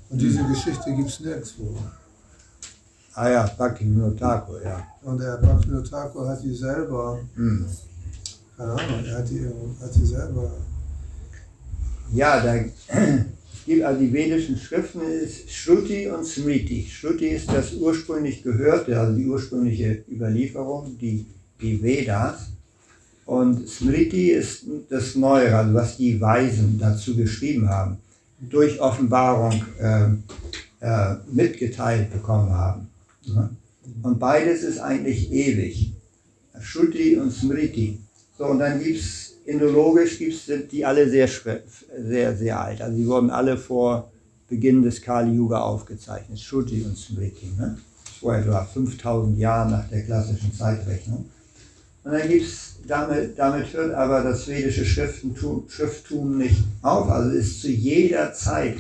[0.09, 0.49] Und diese mhm.
[0.49, 1.77] Geschichte gibt es nirgendwo.
[3.15, 4.83] Ah ja, Bhaktivinoda Thakur, ja.
[5.03, 7.67] Und der Bhaktivinoda Thakur hat die selber, Hm.
[8.57, 9.47] keine Ahnung, er hat die,
[9.81, 10.51] hat die selber,
[12.13, 12.55] Ja, da
[13.65, 16.87] gibt also die vedischen Schriften ist Shruti und Smriti.
[16.89, 21.27] Shruti ist das ursprünglich Gehörte, also die ursprüngliche Überlieferung, die,
[21.61, 22.51] die Vedas.
[23.27, 27.99] Und Smriti ist das Neue, also was die Weisen dazu geschrieben haben,
[28.41, 30.07] durch Offenbarung äh,
[30.81, 32.89] äh, mitgeteilt bekommen haben.
[34.03, 35.93] Und beides ist eigentlich ewig.
[36.61, 37.99] Shruti und Smriti.
[38.37, 42.81] So, und dann gibt es indologisch gibt's, sind die alle sehr, sehr, sehr alt.
[42.81, 44.11] Also die wurden alle vor
[44.49, 47.53] Beginn des Kali Yuga aufgezeichnet, Shruti und Smriti.
[47.59, 47.79] Ne?
[48.21, 51.27] Vor etwa 5000 Jahren nach der klassischen Zeitrechnung.
[52.03, 57.09] Und dann gibt's, damit, damit hört aber das vedische Schriftentum, Schrifttum nicht auf.
[57.11, 58.79] Also ist zu jeder Zeit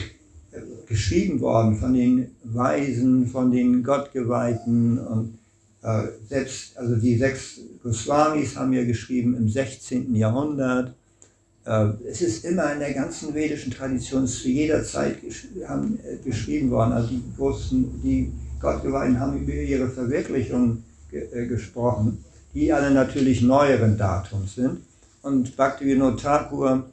[0.53, 5.39] äh, geschrieben worden von den Weisen, von den Gottgeweihten und
[5.83, 10.15] äh, selbst, also die sechs Goswamis haben ja geschrieben im 16.
[10.15, 10.95] Jahrhundert.
[11.65, 16.17] Äh, es ist immer in der ganzen vedischen Tradition zu jeder Zeit gesch haben, äh,
[16.25, 16.93] geschrieben worden.
[16.93, 22.25] Also die großen, die Gottgeweihten haben über ihre Verwirklichung ge äh, gesprochen,
[22.55, 24.79] die alle natürlich neueren Datums sind.
[25.23, 26.85] Und Bhaktivinoda Thakur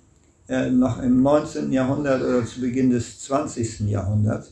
[0.47, 1.71] äh, noch im 19.
[1.71, 3.81] Jahrhundert oder zu Beginn des 20.
[3.81, 4.51] Jahrhunderts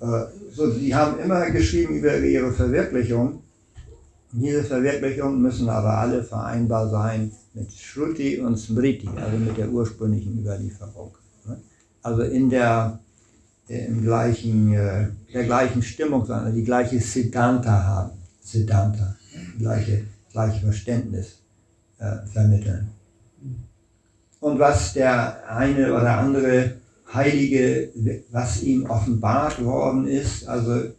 [0.00, 3.42] äh, so, die haben immer geschrieben über ihre Verwirklichung.
[4.32, 10.30] Diese Verwirklichungen müssen aber alle vereinbar sein mit Shruti und Smriti, also mit der ursprüngliche
[10.30, 11.16] Überlieferung.
[11.46, 11.56] ne?
[12.02, 12.98] Also in der,
[13.68, 18.12] äh, im gleichen, äh, der gleichen Stimmung sein, also die gleiche Siddhanta haben.
[18.40, 19.16] Siddhanta,
[19.58, 21.40] gleiche, gleiche Verständnis
[21.98, 22.88] äh, vermitteln.
[24.40, 26.74] Und was der eine oder andere
[27.12, 27.90] Heilige,
[28.30, 30.90] was ihm offenbart worden ist, also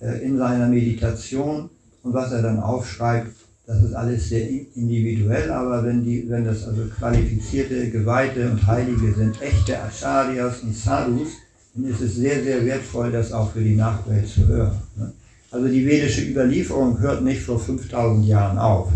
[0.00, 1.70] äh, in seiner Meditation
[2.04, 3.34] und was er dann aufschreibt,
[3.66, 9.12] das ist alles sehr individuell, aber wenn, die, wenn das also qualifizierte Geweihte und Heilige
[9.14, 11.28] sind, echte Acharyas und Sadhus,
[11.74, 14.76] dann ist es sehr, sehr wertvoll, das auch für die Nachwelt zu hören.
[14.96, 15.12] ne?
[15.50, 18.92] Also die vedische Überlieferung hört nicht vor 5000 Jahren auf.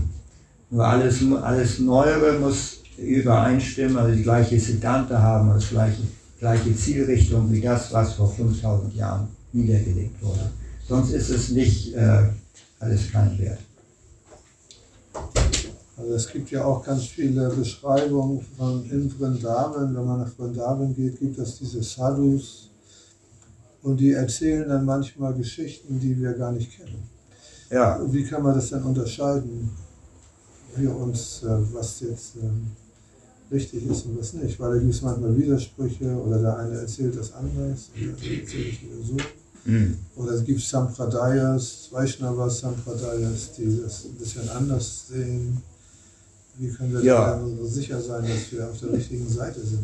[0.71, 6.03] Nur alles, alles Neuere muss übereinstimmen, also die gleiche Siddhanta haben, das gleiche,
[6.41, 10.51] gleiche Zielrichtung wie das, was vor 5000 Jahren niedergelegt wurde.
[10.87, 12.25] Sonst ist es nicht äh,
[12.79, 13.61] alles kein Wert.
[15.97, 19.95] Also es gibt ja auch ganz viele Beschreibungen von in Vrindavan.
[19.95, 22.71] Wenn man nach Vrindavan geht, gibt es diese Sadhus
[23.83, 27.03] und die erzählen dann manchmal Geschichten, die wir gar nicht kennen.
[27.71, 29.71] Ja, Wie kann man das dann unterscheiden,
[30.75, 32.69] für uns, äh, was jetzt ähm,
[33.51, 34.59] richtig ist und was nicht?
[34.61, 38.41] Weil da gibt es manchmal Widersprüche oder der eine erzählt das anders und der andere
[38.41, 39.17] erzählt wieder so.
[39.65, 39.97] Hm.
[40.17, 45.61] Oder es gibt Sampradayas, Vaishnava Sampradayas, die das ein bisschen anders sehen.
[46.59, 47.37] Wie können wir Ja.
[47.37, 49.81] da sicher sein, dass wir auf der richtigen Seite sind?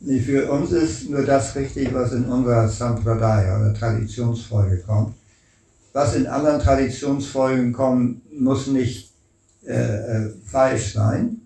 [0.00, 5.14] Nee, Für uns ist nur das richtig, was in unserer Sampradaya oder Traditionsfolge kommt.
[5.92, 9.12] Was in anderen Traditionsfolgen kommt, muss nicht
[9.66, 11.36] äh, äh, falsch sein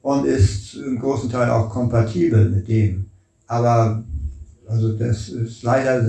[0.00, 3.06] und ist im großen Teil auch kompatibel mit dem.
[3.46, 4.02] Aber
[4.66, 6.02] also das ist leider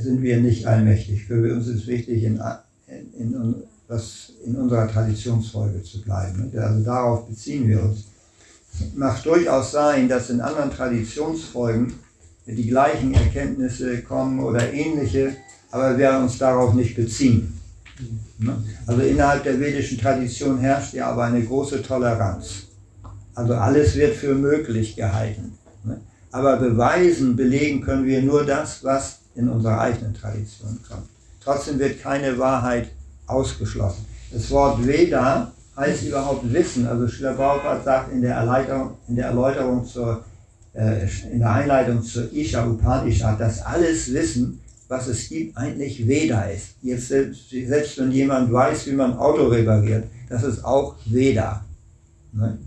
[0.00, 1.24] sind wir nicht allmächtig.
[1.24, 2.40] Für uns ist wichtig, in,
[2.86, 3.54] in, in,
[3.88, 6.50] was in unserer Traditionsfolge zu bleiben.
[6.56, 8.04] Also darauf beziehen wir uns
[8.94, 11.92] macht durchaus sein, dass in anderen Traditionsfolgen
[12.46, 15.36] die gleichen Erkenntnisse kommen oder ähnliche,
[15.70, 17.60] aber wir uns darauf nicht beziehen.
[18.38, 18.62] Ne?
[18.86, 22.66] Also innerhalb der vedischen Tradition herrscht ja aber eine große Toleranz.
[23.34, 25.52] Also alles wird für möglich gehalten.
[25.84, 26.00] ne?
[26.32, 31.08] Aber beweisen, belegen können wir nur das, was in unserer eigenen Tradition kommt.
[31.42, 32.90] Trotzdem wird keine Wahrheit
[33.26, 34.04] ausgeschlossen.
[34.32, 36.86] Das Wort Veda heißt überhaupt Wissen.
[36.86, 40.24] Also Schiller Prabhupada sagt in der Erläuterung, in der Erläuterung zur,
[40.74, 46.42] äh, in der Einleitung zur Isha Upanishad, dass alles Wissen, was es gibt, eigentlich Veda
[46.42, 46.74] ist.
[46.82, 51.64] Jetzt selbst, selbst wenn jemand weiß, wie man Auto repariert, das ist auch Veda.
[52.32, 52.58] Ne?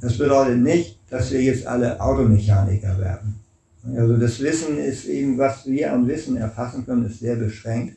[0.00, 3.40] Das bedeutet nicht, dass wir jetzt alle Automechaniker werden.
[3.86, 7.96] Also das Wissen ist eben, was wir an Wissen erfassen können, ist sehr beschränkt.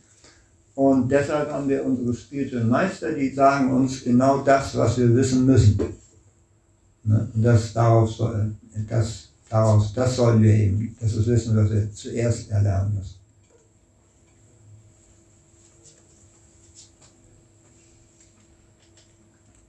[0.75, 5.45] Und deshalb haben wir unsere spirituellen Meister, die sagen uns genau das, was wir wissen
[5.45, 5.79] müssen.
[7.03, 7.27] Ne?
[7.33, 8.21] Das, daraus,
[8.87, 13.15] das, daraus, das sollen wir eben, das ist Wissen, was wir zuerst erlernen müssen.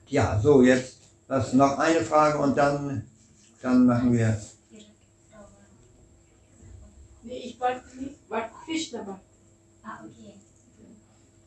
[0.08, 0.96] Ja, so jetzt
[1.28, 3.02] was, noch eine Frage und dann,
[3.62, 4.36] dann machen wir.
[7.28, 9.20] Nee, ich wollte nicht, wollte Krishna war.
[9.82, 10.34] Ah, okay.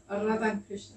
[0.08, 0.96] Radha Krishna.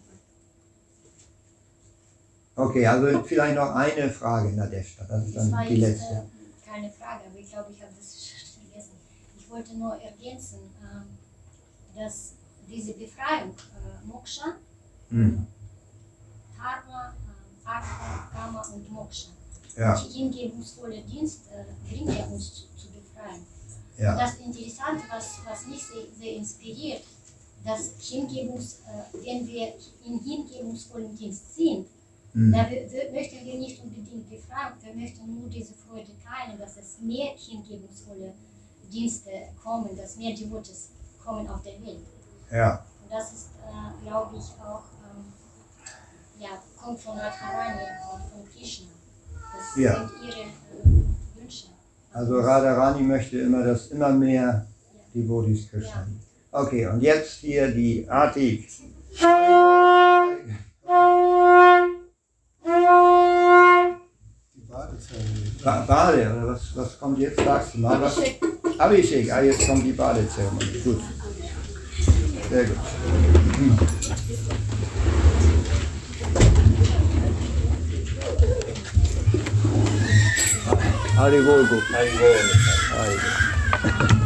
[2.57, 5.05] Okay, also vielleicht noch eine Frage, Nadeshda.
[5.05, 6.15] Das ist Das war dann die jetzt letzte.
[6.15, 8.15] äh, keine Frage, aber ich glaube, ich habe das
[8.71, 8.93] vergessen.
[9.39, 11.19] Ich wollte nur ergänzen, ähm,
[11.97, 12.33] dass
[12.69, 14.55] diese Befreiung, äh, Moksha,
[15.11, 15.47] Hm.
[16.57, 19.31] Dharma, äh, Artha, Karma und Moksha,
[19.77, 23.45] Ja, die hingebungsvolle Dienst äh, bringt ja uns zu, zu befreien.
[23.97, 27.03] Ja, das Interessante, was, was mich sehr, sehr inspiriert,
[27.65, 29.73] dass Hingebungs, äh, wenn wir
[30.05, 31.87] in hingebungsvollen Dienst sind,
[32.33, 32.53] hm.
[32.53, 36.77] da wir, wir, möchten wir nicht unbedingt befreien, wir möchten nur diese Freude teilen, dass
[36.77, 38.35] es mehr hingebungsvolle
[38.93, 39.31] Dienste
[39.63, 40.91] kommen, dass mehr Devotes
[41.25, 42.05] kommen auf der Welt.
[42.51, 42.85] ja.
[43.03, 45.33] Und das ist, äh, glaube ich, auch, ähm,
[46.39, 48.89] ja, kommt von Radharani und von Krishna.
[49.33, 50.09] Das Ja.
[50.09, 51.15] sind ihre äh.
[52.15, 54.65] Also Radharani möchte immer, dass immer mehr
[55.13, 56.21] Devotees Krishna lieben.
[56.53, 58.07] Okay, und jetzt hier die.
[64.55, 65.51] Die Badezeremonie.
[65.65, 67.41] Ba Bade, oder was, was kommt jetzt?
[67.41, 68.17] Sagst du mal was?
[68.79, 70.81] Abhishek, ah, jetzt kommt die Badezeremonie.
[70.85, 71.01] Gut.
[72.49, 72.77] Sehr gut.
[73.59, 73.79] Hm.
[81.17, 81.93] アリゴーゴー
[84.21, 84.24] ア